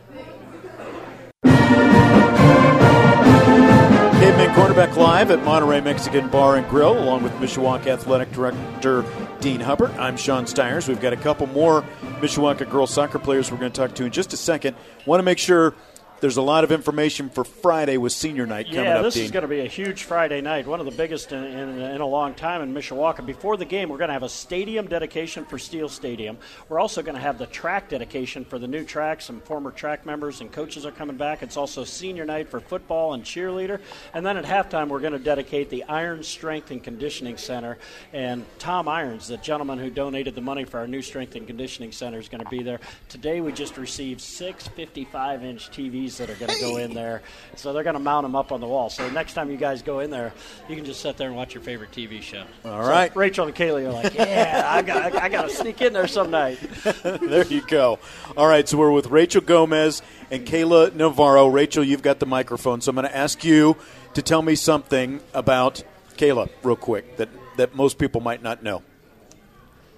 Cornerback 4.58 4.96
Live 4.96 5.30
at 5.30 5.43
Monterey 5.43 5.82
Mexican 5.82 6.30
Bar 6.30 6.56
and 6.56 6.67
Grill, 6.67 6.98
along 6.98 7.22
with 7.22 7.32
Mishawaka 7.34 7.86
Athletic 7.89 8.32
Director 8.32 9.06
Dean 9.39 9.60
Hubbard. 9.60 9.91
I'm 10.00 10.17
Sean 10.17 10.48
Stiers. 10.48 10.88
We've 10.88 11.00
got 11.00 11.13
a 11.13 11.17
couple 11.17 11.46
more 11.46 11.84
Mishawaka 12.22 12.67
girls 12.67 12.89
soccer 12.89 13.20
players 13.20 13.52
we're 13.52 13.60
going 13.60 13.72
to 13.72 13.80
talk 13.80 13.93
to 13.93 14.06
in 14.06 14.12
just 14.12 14.34
a 14.34 14.38
second. 14.38 14.76
Want 15.06 15.20
to 15.20 15.24
make 15.24 15.38
sure 15.38 15.76
there's 16.19 16.38
a 16.38 16.41
lot 16.41 16.63
of 16.63 16.71
information 16.71 17.30
for 17.30 17.43
Friday 17.43 17.97
with 17.97 18.12
senior 18.12 18.45
night 18.45 18.67
coming 18.67 18.86
yeah, 18.86 18.97
up, 18.97 19.03
this 19.03 19.15
Dean. 19.15 19.25
is 19.25 19.32
going 19.32 19.43
to 19.43 19.47
be 19.47 19.60
a 19.60 19.67
huge 19.67 20.03
Friday 20.03 20.41
night, 20.41 20.65
one 20.65 20.80
of 20.80 20.86
the 20.86 20.91
biggest 20.91 21.32
in, 21.32 21.43
in, 21.43 21.80
in 21.80 22.01
a 22.01 22.06
long 22.06 22.34
time 22.34 22.62
in 22.62 22.73
Mishawaka. 22.73 23.25
Before 23.25 23.58
the 23.58 23.65
game, 23.65 23.89
we're 23.89 23.97
going 23.97 24.10
to 24.10 24.13
have 24.13 24.23
a 24.23 24.30
stadium 24.30 24.88
dedication 24.88 25.45
for 25.45 25.60
Steel 25.60 25.89
Stadium. 25.89 26.38
We're 26.69 26.80
also 26.80 27.01
going 27.01 27.15
to 27.15 27.21
have 27.21 27.38
the 27.38 27.45
track 27.47 27.89
dedication 27.89 28.45
for 28.45 28.58
the 28.60 28.67
new 28.67 28.84
track. 28.84 29.21
Some 29.21 29.41
former 29.41 29.71
track 29.71 30.06
members 30.06 30.41
and 30.41 30.51
coaches 30.51 30.86
are 30.86 30.91
coming 30.91 31.17
back. 31.17 31.43
It's 31.43 31.58
also 31.58 31.84
senior 31.84 32.25
night 32.25 32.49
for 32.49 32.60
football 32.60 33.13
and 33.13 33.23
cheerleader. 33.23 33.80
And 34.13 34.25
then 34.25 34.38
at 34.38 34.45
halftime, 34.45 34.88
we're 34.88 34.99
going 34.99 35.13
to 35.13 35.19
dedicate 35.19 35.69
the 35.69 35.84
Iron 35.84 36.23
Strength 36.23 36.71
and 36.71 36.84
Conditioning 36.84 37.38
Center. 37.38 37.77
And 38.13 38.45
Tom 38.60 38.88
Irons, 38.88 39.27
the 39.27 39.38
gentleman 39.38 39.77
who 39.77 39.89
donated 39.89 40.36
the 40.36 40.41
money 40.41 40.63
for 40.63 40.80
our 40.80 40.88
new 40.88 41.01
Strength 41.01 41.36
and 41.36 41.47
Conditioning 41.47 41.91
Center, 41.91 42.17
is 42.17 42.30
going 42.30 42.43
to 42.43 42.49
be 42.49 42.63
there. 42.63 42.80
Today, 43.10 43.41
we 43.41 43.51
just 43.51 43.77
received 43.77 44.21
six 44.21 44.67
55 44.67 45.43
inch 45.43 45.69
TVs 45.69 46.07
that 46.15 46.30
are 46.30 46.36
going 46.36 46.52
to 46.54 46.60
go 46.62 46.78
in 46.78 46.93
there. 46.93 47.22
So 47.58 47.74
they're 47.74 47.84
going 47.84 47.96
to 47.96 48.00
mount 48.00 48.24
them 48.24 48.36
up 48.36 48.54
on 48.54 48.62
the 48.62 48.67
wall. 48.67 48.89
So 48.89 49.10
next 49.10 49.34
time 49.34 49.52
you 49.52 49.58
guys 49.58 49.82
go 49.82 50.00
in 50.00 50.10
there, 50.10 50.32
you 50.70 50.76
can 50.78 50.86
just 50.86 51.02
sit 51.02 51.17
there 51.17 51.28
and 51.28 51.36
watch 51.36 51.54
your 51.54 51.62
favorite 51.62 51.91
TV 51.91 52.22
show. 52.22 52.46
All 52.63 52.82
So 52.84 52.89
right. 52.89 53.13
Rachel 53.15 53.46
and 53.48 53.54
Kaylee 53.56 53.88
are 53.88 53.91
like, 53.91 54.13
yeah, 54.13 54.63
I 54.65 54.82
got, 54.82 55.15
I 55.15 55.28
got 55.28 55.50
to 55.50 55.54
sneak 55.54 55.82
in 55.82 55.91
there 55.91 56.08
some 56.08 56.32
night. 56.32 56.60
there 57.04 57.46
you 57.48 57.62
go. 57.67 58.00
All 58.38 58.48
right, 58.48 58.67
so 58.67 58.78
we're 58.78 58.91
with 58.91 59.08
Rachel 59.08 59.41
Gomez 59.41 60.02
and 60.32 60.46
Kayla 60.46 60.96
Navarro. 60.96 61.48
Rachel, 61.48 61.84
you've 61.84 62.02
got 62.02 62.20
the 62.20 62.26
microphone, 62.26 62.80
so 62.80 62.91
I'm 62.91 62.96
going 62.96 63.08
to 63.08 63.15
ask 63.15 63.43
you 63.43 63.76
to 64.13 64.22
tell 64.22 64.41
me 64.41 64.56
something 64.56 65.20
about 65.34 65.84
Kayla, 66.15 66.50
real 66.63 66.78
quick, 66.78 67.17
that, 67.17 67.30
that 67.58 67.76
most 67.76 67.98
people 67.98 68.22
might 68.22 68.41
not 68.41 68.63
know. 68.63 68.82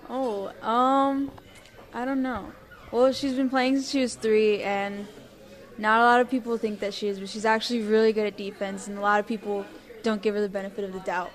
Oh, 0.09 0.51
um, 0.67 1.31
I 1.93 2.03
don't 2.05 2.21
know. 2.23 2.51
Well, 2.91 3.11
she's 3.13 3.33
been 3.35 3.49
playing 3.51 3.75
since 3.75 3.91
she 3.91 4.01
was 4.01 4.15
three, 4.15 4.63
and 4.63 5.07
not 5.79 6.01
a 6.01 6.03
lot 6.03 6.19
of 6.19 6.29
people 6.29 6.57
think 6.57 6.81
that 6.81 6.93
she 6.93 7.07
is, 7.07 7.19
but 7.19 7.29
she's 7.29 7.45
actually 7.45 7.81
really 7.81 8.11
good 8.11 8.27
at 8.27 8.35
defense, 8.35 8.87
and 8.87 8.97
a 8.97 9.01
lot 9.01 9.19
of 9.19 9.25
people 9.25 9.65
don't 10.03 10.21
give 10.21 10.35
her 10.35 10.41
the 10.41 10.49
benefit 10.49 10.83
of 10.83 10.91
the 10.91 10.99
doubt. 10.99 11.31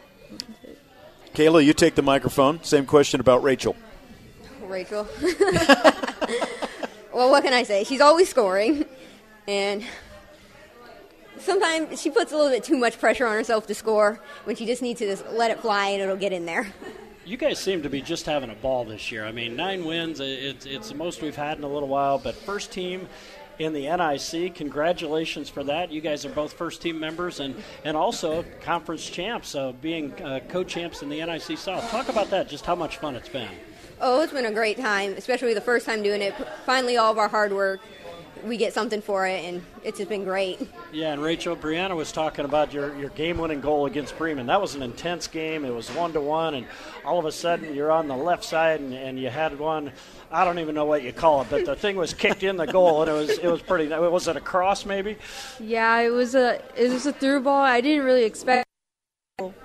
Kayla, 1.35 1.65
you 1.65 1.73
take 1.73 1.95
the 1.95 2.03
microphone. 2.03 2.63
Same 2.63 2.85
question 2.85 3.21
about 3.21 3.43
Rachel. 3.43 3.75
Rachel. 4.63 5.09
well, 7.13 7.31
what 7.31 7.43
can 7.43 7.55
I 7.55 7.63
say? 7.63 7.85
She's 7.85 8.03
always 8.03 8.29
scoring, 8.29 8.85
and 9.49 9.83
sometimes 11.39 12.01
she 12.01 12.11
puts 12.11 12.33
a 12.33 12.37
little 12.37 12.51
bit 12.51 12.65
too 12.65 12.77
much 12.77 12.99
pressure 13.01 13.27
on 13.27 13.33
herself 13.33 13.67
to 13.69 13.75
score 13.75 14.21
when 14.45 14.57
she 14.57 14.67
just 14.67 14.83
needs 14.83 14.99
to 15.01 15.07
just 15.07 15.27
let 15.31 15.51
it 15.51 15.61
fly 15.61 15.89
and 15.89 16.03
it'll 16.03 16.17
get 16.17 16.33
in 16.33 16.45
there. 16.45 16.67
You 17.25 17.39
guys 17.39 17.59
seem 17.59 17.83
to 17.83 17.89
be 17.89 18.03
just 18.03 18.27
having 18.27 18.51
a 18.51 18.55
ball 18.55 18.85
this 18.85 19.11
year. 19.11 19.25
I 19.25 19.33
mean, 19.33 19.57
nine 19.57 19.87
wins, 19.87 20.21
it's, 20.21 20.67
it's 20.67 20.91
the 20.91 20.95
most 20.95 21.23
we've 21.23 21.35
had 21.35 21.57
in 21.57 21.65
a 21.65 21.69
little 21.69 21.89
while, 21.89 22.19
but 22.19 22.35
first 22.35 22.71
team 22.71 23.09
in 23.59 23.73
the 23.73 23.83
NIC. 23.83 24.55
Congratulations 24.55 25.49
for 25.49 25.65
that. 25.65 25.91
You 25.91 26.01
guys 26.01 26.25
are 26.25 26.31
both 26.31 26.53
first 26.53 26.83
team 26.83 26.99
members 26.99 27.41
and, 27.41 27.55
and 27.85 27.97
also 27.97 28.45
conference 28.61 29.09
champs, 29.09 29.55
uh, 29.55 29.73
being 29.73 30.13
uh, 30.23 30.41
co 30.49 30.65
champs 30.65 31.03
in 31.03 31.09
the 31.09 31.25
NIC 31.25 31.59
South. 31.59 31.89
Talk 31.91 32.09
about 32.09 32.31
that, 32.31 32.49
just 32.49 32.67
how 32.67 32.75
much 32.75 32.99
fun 32.99 33.15
it's 33.15 33.29
been. 33.29 33.49
Oh, 34.01 34.23
it's 34.23 34.33
been 34.33 34.47
a 34.47 34.53
great 34.53 34.79
time, 34.79 35.15
especially 35.17 35.55
the 35.55 35.61
first 35.61 35.87
time 35.87 36.03
doing 36.03 36.21
it. 36.21 36.35
Finally, 36.67 36.97
all 36.97 37.13
of 37.13 37.19
our 37.19 37.29
hard 37.29 37.53
work, 37.53 37.81
we 38.45 38.57
get 38.57 38.73
something 38.73 39.01
for 39.01 39.27
it, 39.27 39.45
and 39.45 39.63
it's 39.83 39.99
just 39.99 40.09
been 40.09 40.25
great. 40.25 40.61
Yeah, 40.93 41.13
and 41.13 41.23
Rachel, 41.23 41.57
Brianna 41.57 41.97
was 41.97 42.13
talking 42.13 42.45
about 42.45 42.73
your, 42.73 42.97
your 42.97 43.11
game 43.11 43.39
winning 43.39 43.61
goal 43.61 43.87
against 43.87 44.17
Bremen. 44.17 44.47
That 44.47 44.61
was 44.61 44.75
an 44.75 44.83
intense 44.83 45.27
game. 45.27 45.65
It 45.65 45.75
was 45.75 45.91
one 45.91 46.13
to 46.13 46.21
one, 46.21 46.55
and 46.55 46.67
all 47.05 47.19
of 47.19 47.25
a 47.25 47.33
sudden 47.33 47.75
you're 47.75 47.91
on 47.91 48.09
the 48.09 48.17
left 48.17 48.45
side 48.45 48.81
and, 48.81 48.95
and 48.95 49.19
you 49.19 49.31
had 49.31 49.59
one. 49.59 49.93
I 50.31 50.45
don't 50.45 50.59
even 50.59 50.75
know 50.75 50.85
what 50.85 51.03
you 51.03 51.13
call 51.13 51.43
it, 51.43 51.49
but 51.51 51.65
the 51.65 51.77
thing 51.77 51.97
was 51.97 52.13
kicked 52.13 52.43
in 52.43 52.57
the 52.57 52.67
goal, 52.67 53.03
and 53.03 53.11
it 53.11 53.15
was 53.15 53.31
it 53.31 53.47
was 53.47 53.63
pretty. 53.63 53.93
It 53.93 54.13
Was 54.13 54.29
it 54.29 54.37
a 54.37 54.41
cross 54.41 54.85
maybe? 54.85 55.17
Yeah, 55.61 56.01
it 56.01 56.11
was 56.11 56.35
a 56.35 56.61
it 56.77 56.93
was 56.93 57.07
a 57.07 57.13
through 57.13 57.43
ball. 57.43 57.63
I 57.63 57.81
didn't 57.81 58.05
really 58.05 58.25
expect. 58.25 58.65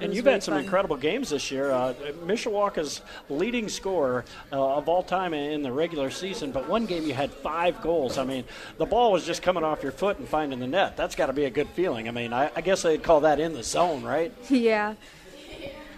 And 0.02 0.16
you've 0.16 0.26
had 0.26 0.42
some 0.42 0.56
fun. 0.56 0.64
incredible 0.64 0.98
games 0.98 1.30
this 1.30 1.52
year. 1.52 1.70
Uh, 1.70 1.94
Mishawaka's 2.26 3.02
leading 3.30 3.70
scorer 3.70 4.26
uh, 4.52 4.78
of 4.78 4.90
all 4.90 5.04
time 5.04 5.32
in 5.36 5.62
the 5.62 5.72
regular 5.72 6.10
season, 6.10 6.52
but 6.52 6.68
one 6.68 6.88
game 6.88 7.06
you 7.06 7.14
had 7.14 7.32
five 7.32 7.80
goals. 7.80 8.18
I 8.18 8.24
mean, 8.24 8.46
the 8.80 8.88
ball 8.88 9.12
was 9.12 9.28
just 9.28 9.44
coming 9.44 9.64
off 9.64 9.84
your 9.84 9.92
foot 9.92 10.18
and 10.18 10.28
finding 10.28 10.58
the 10.58 10.66
net. 10.66 10.98
That's 10.98 11.16
got 11.16 11.28
to 11.28 11.34
be 11.34 11.46
a 11.46 11.52
good 11.52 11.70
feeling. 11.70 12.08
I 12.08 12.12
mean, 12.12 12.34
I, 12.34 12.50
I 12.56 12.62
guess 12.62 12.82
they'd 12.82 13.04
call 13.04 13.20
that 13.22 13.40
in 13.40 13.54
the 13.54 13.62
zone, 13.62 14.02
right? 14.02 14.34
Yeah. 14.50 14.96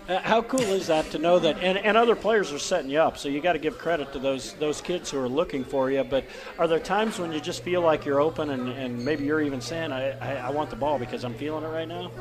Uh, 0.09 0.19
how 0.19 0.41
cool 0.41 0.61
is 0.61 0.87
that 0.87 1.09
to 1.11 1.19
know 1.19 1.37
that? 1.39 1.57
And, 1.59 1.77
and 1.77 1.95
other 1.95 2.15
players 2.15 2.51
are 2.51 2.59
setting 2.59 2.89
you 2.89 2.99
up, 2.99 3.17
so 3.17 3.29
you 3.29 3.39
got 3.39 3.53
to 3.53 3.59
give 3.59 3.77
credit 3.77 4.11
to 4.13 4.19
those 4.19 4.53
those 4.53 4.81
kids 4.81 5.11
who 5.11 5.19
are 5.19 5.29
looking 5.29 5.63
for 5.63 5.91
you. 5.91 6.03
But 6.03 6.25
are 6.57 6.67
there 6.67 6.79
times 6.79 7.19
when 7.19 7.31
you 7.31 7.39
just 7.39 7.63
feel 7.63 7.81
like 7.81 8.03
you're 8.03 8.19
open, 8.19 8.49
and, 8.49 8.69
and 8.69 9.05
maybe 9.05 9.25
you're 9.25 9.41
even 9.41 9.61
saying, 9.61 9.91
I, 9.91 10.11
I, 10.17 10.47
I 10.47 10.49
want 10.49 10.69
the 10.69 10.75
ball 10.75 10.97
because 10.97 11.23
I'm 11.23 11.35
feeling 11.35 11.63
it 11.63 11.67
right 11.67 11.87
now? 11.87 12.11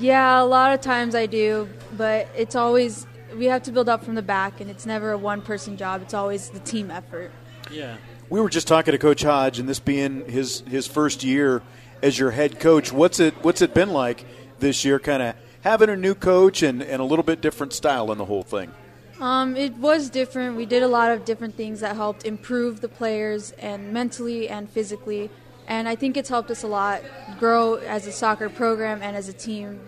Yeah, 0.00 0.42
a 0.42 0.44
lot 0.44 0.72
of 0.72 0.80
times 0.80 1.14
I 1.14 1.26
do, 1.26 1.68
but 1.96 2.28
it's 2.34 2.56
always 2.56 3.06
we 3.36 3.44
have 3.46 3.62
to 3.64 3.72
build 3.72 3.88
up 3.88 4.04
from 4.04 4.14
the 4.14 4.22
back, 4.22 4.60
and 4.60 4.70
it's 4.70 4.86
never 4.86 5.12
a 5.12 5.18
one 5.18 5.42
person 5.42 5.76
job. 5.76 6.02
It's 6.02 6.14
always 6.14 6.48
the 6.50 6.60
team 6.60 6.90
effort. 6.90 7.30
Yeah. 7.70 7.96
We 8.30 8.40
were 8.40 8.48
just 8.48 8.68
talking 8.68 8.92
to 8.92 8.98
Coach 8.98 9.22
Hodge, 9.22 9.58
and 9.58 9.68
this 9.68 9.80
being 9.80 10.28
his 10.28 10.60
his 10.60 10.86
first 10.86 11.24
year 11.24 11.62
as 12.02 12.18
your 12.18 12.30
head 12.30 12.58
coach. 12.58 12.92
What's 12.92 13.20
it 13.20 13.34
What's 13.42 13.62
it 13.62 13.74
been 13.74 13.90
like 13.90 14.24
this 14.58 14.84
year? 14.84 14.98
Kind 14.98 15.22
of 15.22 15.34
having 15.62 15.88
a 15.88 15.96
new 15.96 16.14
coach 16.14 16.62
and, 16.62 16.82
and 16.82 17.00
a 17.00 17.04
little 17.04 17.22
bit 17.22 17.40
different 17.40 17.72
style 17.72 18.10
in 18.12 18.18
the 18.18 18.24
whole 18.24 18.42
thing. 18.42 18.72
Um, 19.20 19.56
it 19.56 19.74
was 19.74 20.10
different. 20.10 20.56
We 20.56 20.64
did 20.64 20.82
a 20.82 20.88
lot 20.88 21.10
of 21.10 21.24
different 21.24 21.56
things 21.56 21.80
that 21.80 21.96
helped 21.96 22.24
improve 22.24 22.80
the 22.80 22.88
players 22.88 23.50
and 23.52 23.92
mentally 23.92 24.48
and 24.48 24.70
physically. 24.70 25.28
And 25.66 25.88
I 25.88 25.96
think 25.96 26.16
it's 26.16 26.28
helped 26.28 26.50
us 26.50 26.62
a 26.62 26.68
lot 26.68 27.02
grow 27.38 27.74
as 27.74 28.06
a 28.06 28.12
soccer 28.12 28.48
program 28.48 29.02
and 29.02 29.16
as 29.16 29.28
a 29.28 29.32
team. 29.32 29.80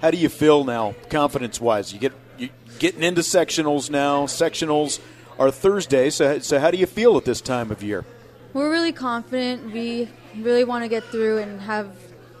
How 0.00 0.10
do 0.10 0.16
you 0.16 0.28
feel 0.28 0.64
now, 0.64 0.94
confidence 1.10 1.60
wise? 1.60 1.92
You 1.92 1.98
get 1.98 2.12
you 2.38 2.48
getting 2.78 3.02
into 3.02 3.20
sectionals 3.20 3.90
now. 3.90 4.26
Sectionals 4.26 5.00
are 5.38 5.50
Thursday, 5.50 6.08
so 6.08 6.38
so 6.38 6.58
how 6.58 6.70
do 6.70 6.78
you 6.78 6.86
feel 6.86 7.16
at 7.16 7.24
this 7.24 7.40
time 7.40 7.70
of 7.70 7.82
year? 7.82 8.04
We're 8.52 8.70
really 8.70 8.92
confident. 8.92 9.72
We 9.72 10.08
really 10.36 10.64
want 10.64 10.84
to 10.84 10.88
get 10.88 11.04
through 11.04 11.38
and 11.38 11.60
have 11.60 11.94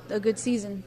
a 0.08 0.18
good 0.18 0.38
season. 0.38 0.84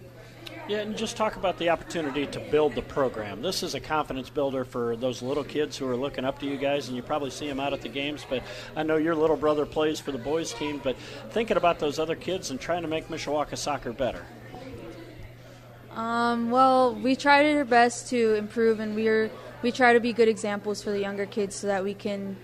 Yeah, 0.72 0.78
and 0.78 0.96
just 0.96 1.18
talk 1.18 1.36
about 1.36 1.58
the 1.58 1.70
opportunity 1.70 2.26
to 2.28 2.40
build 2.40 2.76
the 2.76 2.82
program. 2.82 3.42
This 3.42 3.62
is 3.62 3.76
a 3.76 3.82
confidence 3.82 4.30
builder 4.30 4.64
for 4.64 4.96
those 4.96 5.22
little 5.22 5.44
kids 5.44 5.76
who 5.76 5.86
are 5.86 5.98
looking 5.98 6.24
up 6.24 6.40
to 6.40 6.46
you 6.46 6.56
guys, 6.56 6.88
and 6.88 6.96
you 6.96 7.04
probably 7.04 7.30
see 7.30 7.46
them 7.46 7.60
out 7.60 7.74
at 7.74 7.82
the 7.82 7.90
games. 7.90 8.26
But 8.30 8.42
I 8.74 8.84
know 8.84 8.96
your 8.96 9.14
little 9.14 9.36
brother 9.36 9.66
plays 9.66 10.00
for 10.00 10.14
the 10.14 10.18
boys' 10.18 10.54
team, 10.54 10.80
but 10.82 10.96
thinking 11.32 11.58
about 11.58 11.80
those 11.80 12.00
other 12.00 12.16
kids 12.16 12.52
and 12.52 12.58
trying 12.58 12.84
to 12.84 12.88
make 12.88 13.10
Mishawaka 13.10 13.58
soccer 13.58 13.92
better. 13.92 14.26
Um, 15.92 16.52
well, 16.52 16.96
we 16.96 17.18
tried 17.18 17.54
our 17.54 17.66
best 17.66 18.08
to 18.12 18.36
improve, 18.36 18.80
and 18.80 18.96
we're 18.96 19.30
we 19.62 19.74
try 19.74 19.92
to 19.92 20.00
be 20.00 20.14
good 20.14 20.30
examples 20.30 20.82
for 20.82 20.92
the 20.92 21.02
younger 21.02 21.26
kids 21.26 21.54
so 21.54 21.68
that 21.68 21.84
we 21.84 21.94
can 21.94 22.38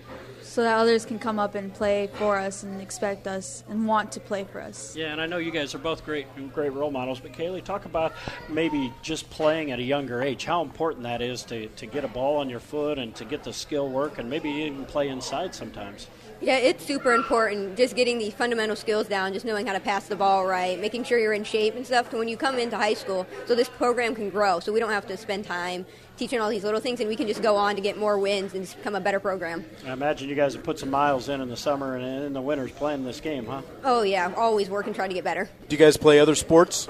so 0.58 0.64
that 0.64 0.76
others 0.76 1.04
can 1.04 1.20
come 1.20 1.38
up 1.38 1.54
and 1.54 1.72
play 1.72 2.10
for 2.14 2.36
us 2.36 2.64
and 2.64 2.80
expect 2.80 3.28
us 3.28 3.62
and 3.68 3.86
want 3.86 4.10
to 4.10 4.18
play 4.18 4.42
for 4.42 4.60
us. 4.60 4.96
Yeah, 4.96 5.12
and 5.12 5.20
I 5.20 5.26
know 5.26 5.36
you 5.36 5.52
guys 5.52 5.72
are 5.72 5.78
both 5.78 6.04
great 6.04 6.26
great 6.52 6.72
role 6.72 6.90
models, 6.90 7.20
but 7.20 7.32
Kaylee, 7.32 7.62
talk 7.62 7.84
about 7.84 8.12
maybe 8.48 8.92
just 9.00 9.30
playing 9.30 9.70
at 9.70 9.78
a 9.78 9.82
younger 9.84 10.20
age, 10.20 10.44
how 10.44 10.62
important 10.62 11.04
that 11.04 11.22
is 11.22 11.44
to, 11.44 11.68
to 11.68 11.86
get 11.86 12.02
a 12.02 12.08
ball 12.08 12.38
on 12.38 12.50
your 12.50 12.58
foot 12.58 12.98
and 12.98 13.14
to 13.14 13.24
get 13.24 13.44
the 13.44 13.52
skill 13.52 13.88
work 13.88 14.18
and 14.18 14.28
maybe 14.28 14.50
even 14.50 14.84
play 14.84 15.10
inside 15.10 15.54
sometimes. 15.54 16.08
Yeah, 16.40 16.56
it's 16.56 16.84
super 16.84 17.12
important. 17.14 17.76
Just 17.76 17.94
getting 17.94 18.18
the 18.18 18.30
fundamental 18.30 18.74
skills 18.74 19.06
down, 19.06 19.32
just 19.32 19.44
knowing 19.44 19.66
how 19.66 19.74
to 19.74 19.80
pass 19.80 20.08
the 20.08 20.16
ball 20.16 20.44
right, 20.44 20.80
making 20.80 21.04
sure 21.04 21.20
you're 21.20 21.34
in 21.34 21.44
shape 21.44 21.76
and 21.76 21.86
stuff. 21.86 22.10
So 22.10 22.18
when 22.18 22.26
you 22.26 22.36
come 22.36 22.58
into 22.58 22.76
high 22.76 22.94
school, 22.94 23.28
so 23.46 23.54
this 23.54 23.68
program 23.68 24.12
can 24.12 24.28
grow. 24.28 24.58
So 24.58 24.72
we 24.72 24.80
don't 24.80 24.90
have 24.90 25.06
to 25.06 25.16
spend 25.16 25.44
time 25.44 25.86
teaching 26.18 26.40
all 26.40 26.50
these 26.50 26.64
little 26.64 26.80
things, 26.80 27.00
and 27.00 27.08
we 27.08 27.16
can 27.16 27.26
just 27.26 27.42
go 27.42 27.56
on 27.56 27.76
to 27.76 27.80
get 27.80 27.96
more 27.96 28.18
wins 28.18 28.52
and 28.54 28.66
become 28.76 28.94
a 28.94 29.00
better 29.00 29.20
program. 29.20 29.64
I 29.86 29.92
imagine 29.92 30.28
you 30.28 30.34
guys 30.34 30.54
have 30.54 30.64
put 30.64 30.78
some 30.78 30.90
miles 30.90 31.28
in 31.28 31.40
in 31.40 31.48
the 31.48 31.56
summer 31.56 31.96
and 31.96 32.24
in 32.24 32.32
the 32.32 32.42
winters 32.42 32.72
playing 32.72 33.04
this 33.04 33.20
game, 33.20 33.46
huh? 33.46 33.62
Oh 33.84 34.02
yeah, 34.02 34.32
always 34.36 34.68
working, 34.68 34.92
trying 34.94 35.10
to 35.10 35.14
get 35.14 35.24
better. 35.24 35.48
Do 35.68 35.74
you 35.76 35.78
guys 35.78 35.96
play 35.96 36.18
other 36.20 36.34
sports? 36.34 36.88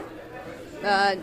Uh, 0.82 1.16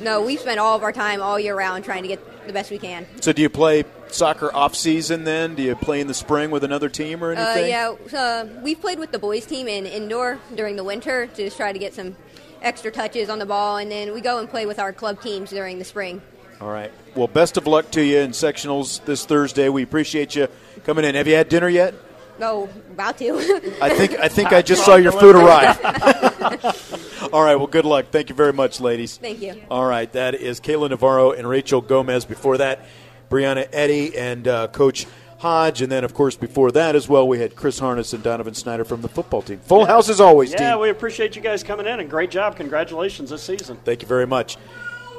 no, 0.00 0.22
we 0.22 0.36
spend 0.36 0.58
all 0.58 0.74
of 0.76 0.82
our 0.82 0.92
time 0.92 1.22
all 1.22 1.38
year 1.38 1.54
round 1.56 1.84
trying 1.84 2.02
to 2.02 2.08
get 2.08 2.46
the 2.46 2.52
best 2.52 2.70
we 2.70 2.78
can. 2.78 3.06
So 3.20 3.32
do 3.32 3.42
you 3.42 3.50
play 3.50 3.84
soccer 4.08 4.52
off 4.54 4.74
season 4.74 5.24
then? 5.24 5.54
Do 5.54 5.62
you 5.62 5.76
play 5.76 6.00
in 6.00 6.06
the 6.06 6.14
spring 6.14 6.50
with 6.50 6.64
another 6.64 6.88
team 6.88 7.22
or 7.22 7.32
Uh, 7.32 7.36
anything? 7.36 7.68
yeah, 7.70 7.94
uh, 8.18 8.46
we've 8.62 8.80
played 8.80 8.98
with 8.98 9.12
the 9.12 9.18
boys 9.18 9.46
team 9.46 9.68
in 9.68 9.86
indoor 9.86 10.38
during 10.54 10.76
the 10.76 10.84
winter 10.84 11.26
to 11.26 11.44
just 11.44 11.56
try 11.56 11.72
to 11.72 11.78
get 11.78 11.94
some 11.94 12.16
extra 12.62 12.90
touches 12.90 13.28
on 13.28 13.38
the 13.38 13.46
ball, 13.46 13.76
and 13.76 13.90
then 13.90 14.12
we 14.14 14.20
go 14.20 14.38
and 14.38 14.48
play 14.48 14.66
with 14.66 14.78
our 14.78 14.92
club 14.92 15.20
teams 15.20 15.50
during 15.50 15.78
the 15.78 15.84
spring. 15.84 16.20
All 16.62 16.70
right. 16.70 16.92
Well, 17.16 17.26
best 17.26 17.56
of 17.56 17.66
luck 17.66 17.90
to 17.90 18.04
you 18.04 18.18
in 18.18 18.30
sectionals 18.30 19.04
this 19.04 19.26
Thursday. 19.26 19.68
We 19.68 19.82
appreciate 19.82 20.36
you 20.36 20.46
coming 20.84 21.04
in. 21.04 21.16
Have 21.16 21.26
you 21.26 21.34
had 21.34 21.48
dinner 21.48 21.68
yet? 21.68 21.92
No, 22.38 22.68
about 22.92 23.18
to. 23.18 23.34
I 23.82 23.90
think 23.90 24.12
I 24.20 24.28
think 24.28 24.52
I 24.52 24.62
just 24.62 24.84
saw 24.86 24.94
your 24.94 25.10
food 25.10 25.34
arrive. 25.34 25.76
All 27.32 27.42
right. 27.42 27.56
Well, 27.56 27.66
good 27.66 27.84
luck. 27.84 28.06
Thank 28.12 28.28
you 28.28 28.36
very 28.36 28.52
much, 28.52 28.80
ladies. 28.80 29.16
Thank 29.16 29.42
you. 29.42 29.60
All 29.72 29.84
right. 29.84 30.10
That 30.12 30.36
is 30.36 30.60
Kayla 30.60 30.90
Navarro 30.90 31.32
and 31.32 31.48
Rachel 31.48 31.80
Gomez. 31.80 32.24
Before 32.24 32.56
that, 32.58 32.86
Brianna 33.28 33.68
Eddy 33.72 34.16
and 34.16 34.46
uh, 34.46 34.68
Coach 34.68 35.06
Hodge, 35.38 35.82
and 35.82 35.90
then 35.90 36.04
of 36.04 36.14
course 36.14 36.36
before 36.36 36.70
that 36.70 36.94
as 36.94 37.08
well, 37.08 37.26
we 37.26 37.40
had 37.40 37.56
Chris 37.56 37.80
Harness 37.80 38.12
and 38.12 38.22
Donovan 38.22 38.54
Snyder 38.54 38.84
from 38.84 39.02
the 39.02 39.08
football 39.08 39.42
team. 39.42 39.58
Full 39.64 39.84
house 39.86 40.08
as 40.08 40.20
always, 40.20 40.52
Yeah, 40.52 40.70
team. 40.74 40.80
we 40.80 40.90
appreciate 40.90 41.34
you 41.34 41.42
guys 41.42 41.64
coming 41.64 41.86
in 41.86 41.98
and 41.98 42.08
great 42.08 42.30
job. 42.30 42.54
Congratulations 42.54 43.30
this 43.30 43.42
season. 43.42 43.76
Thank 43.84 44.02
you 44.02 44.06
very 44.08 44.28
much, 44.28 44.56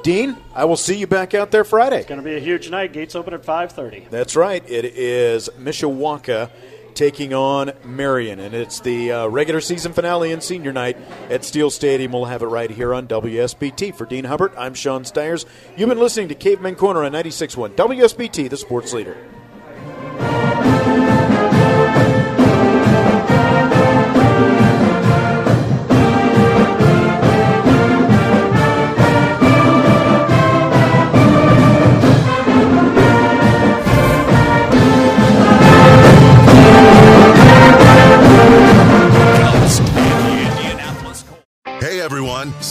Dean. 0.04 0.36
I 0.54 0.66
will 0.66 0.76
see 0.76 0.98
you 0.98 1.06
back 1.06 1.32
out 1.32 1.50
there 1.50 1.64
Friday. 1.64 1.96
It's 1.96 2.06
going 2.06 2.20
to 2.20 2.24
be 2.24 2.36
a 2.36 2.40
huge 2.40 2.70
night. 2.70 2.92
Gates 2.92 3.16
open 3.16 3.32
at 3.32 3.42
5:30. 3.42 4.10
That's 4.10 4.36
right. 4.36 4.62
It 4.68 4.84
is 4.84 5.48
Mishawaka 5.58 6.50
taking 6.94 7.32
on 7.32 7.72
Marian, 7.84 8.38
and 8.38 8.54
it's 8.54 8.80
the 8.80 9.10
uh, 9.10 9.26
regular 9.26 9.62
season 9.62 9.94
finale 9.94 10.30
and 10.30 10.42
senior 10.42 10.74
night 10.74 10.98
at 11.30 11.42
Steel 11.42 11.70
Stadium. 11.70 12.12
We'll 12.12 12.26
have 12.26 12.42
it 12.42 12.46
right 12.46 12.70
here 12.70 12.92
on 12.92 13.08
WSBT. 13.08 13.94
For 13.94 14.04
Dean 14.04 14.24
Hubbard, 14.24 14.52
I'm 14.58 14.74
Sean 14.74 15.06
Stiers. 15.06 15.46
You've 15.74 15.88
been 15.88 15.98
listening 15.98 16.28
to 16.28 16.34
Caveman 16.34 16.76
Corner 16.76 17.02
on 17.02 17.12
96.1 17.12 17.74
WSBT, 17.74 18.50
the 18.50 18.58
sports 18.58 18.92
leader. 18.92 19.16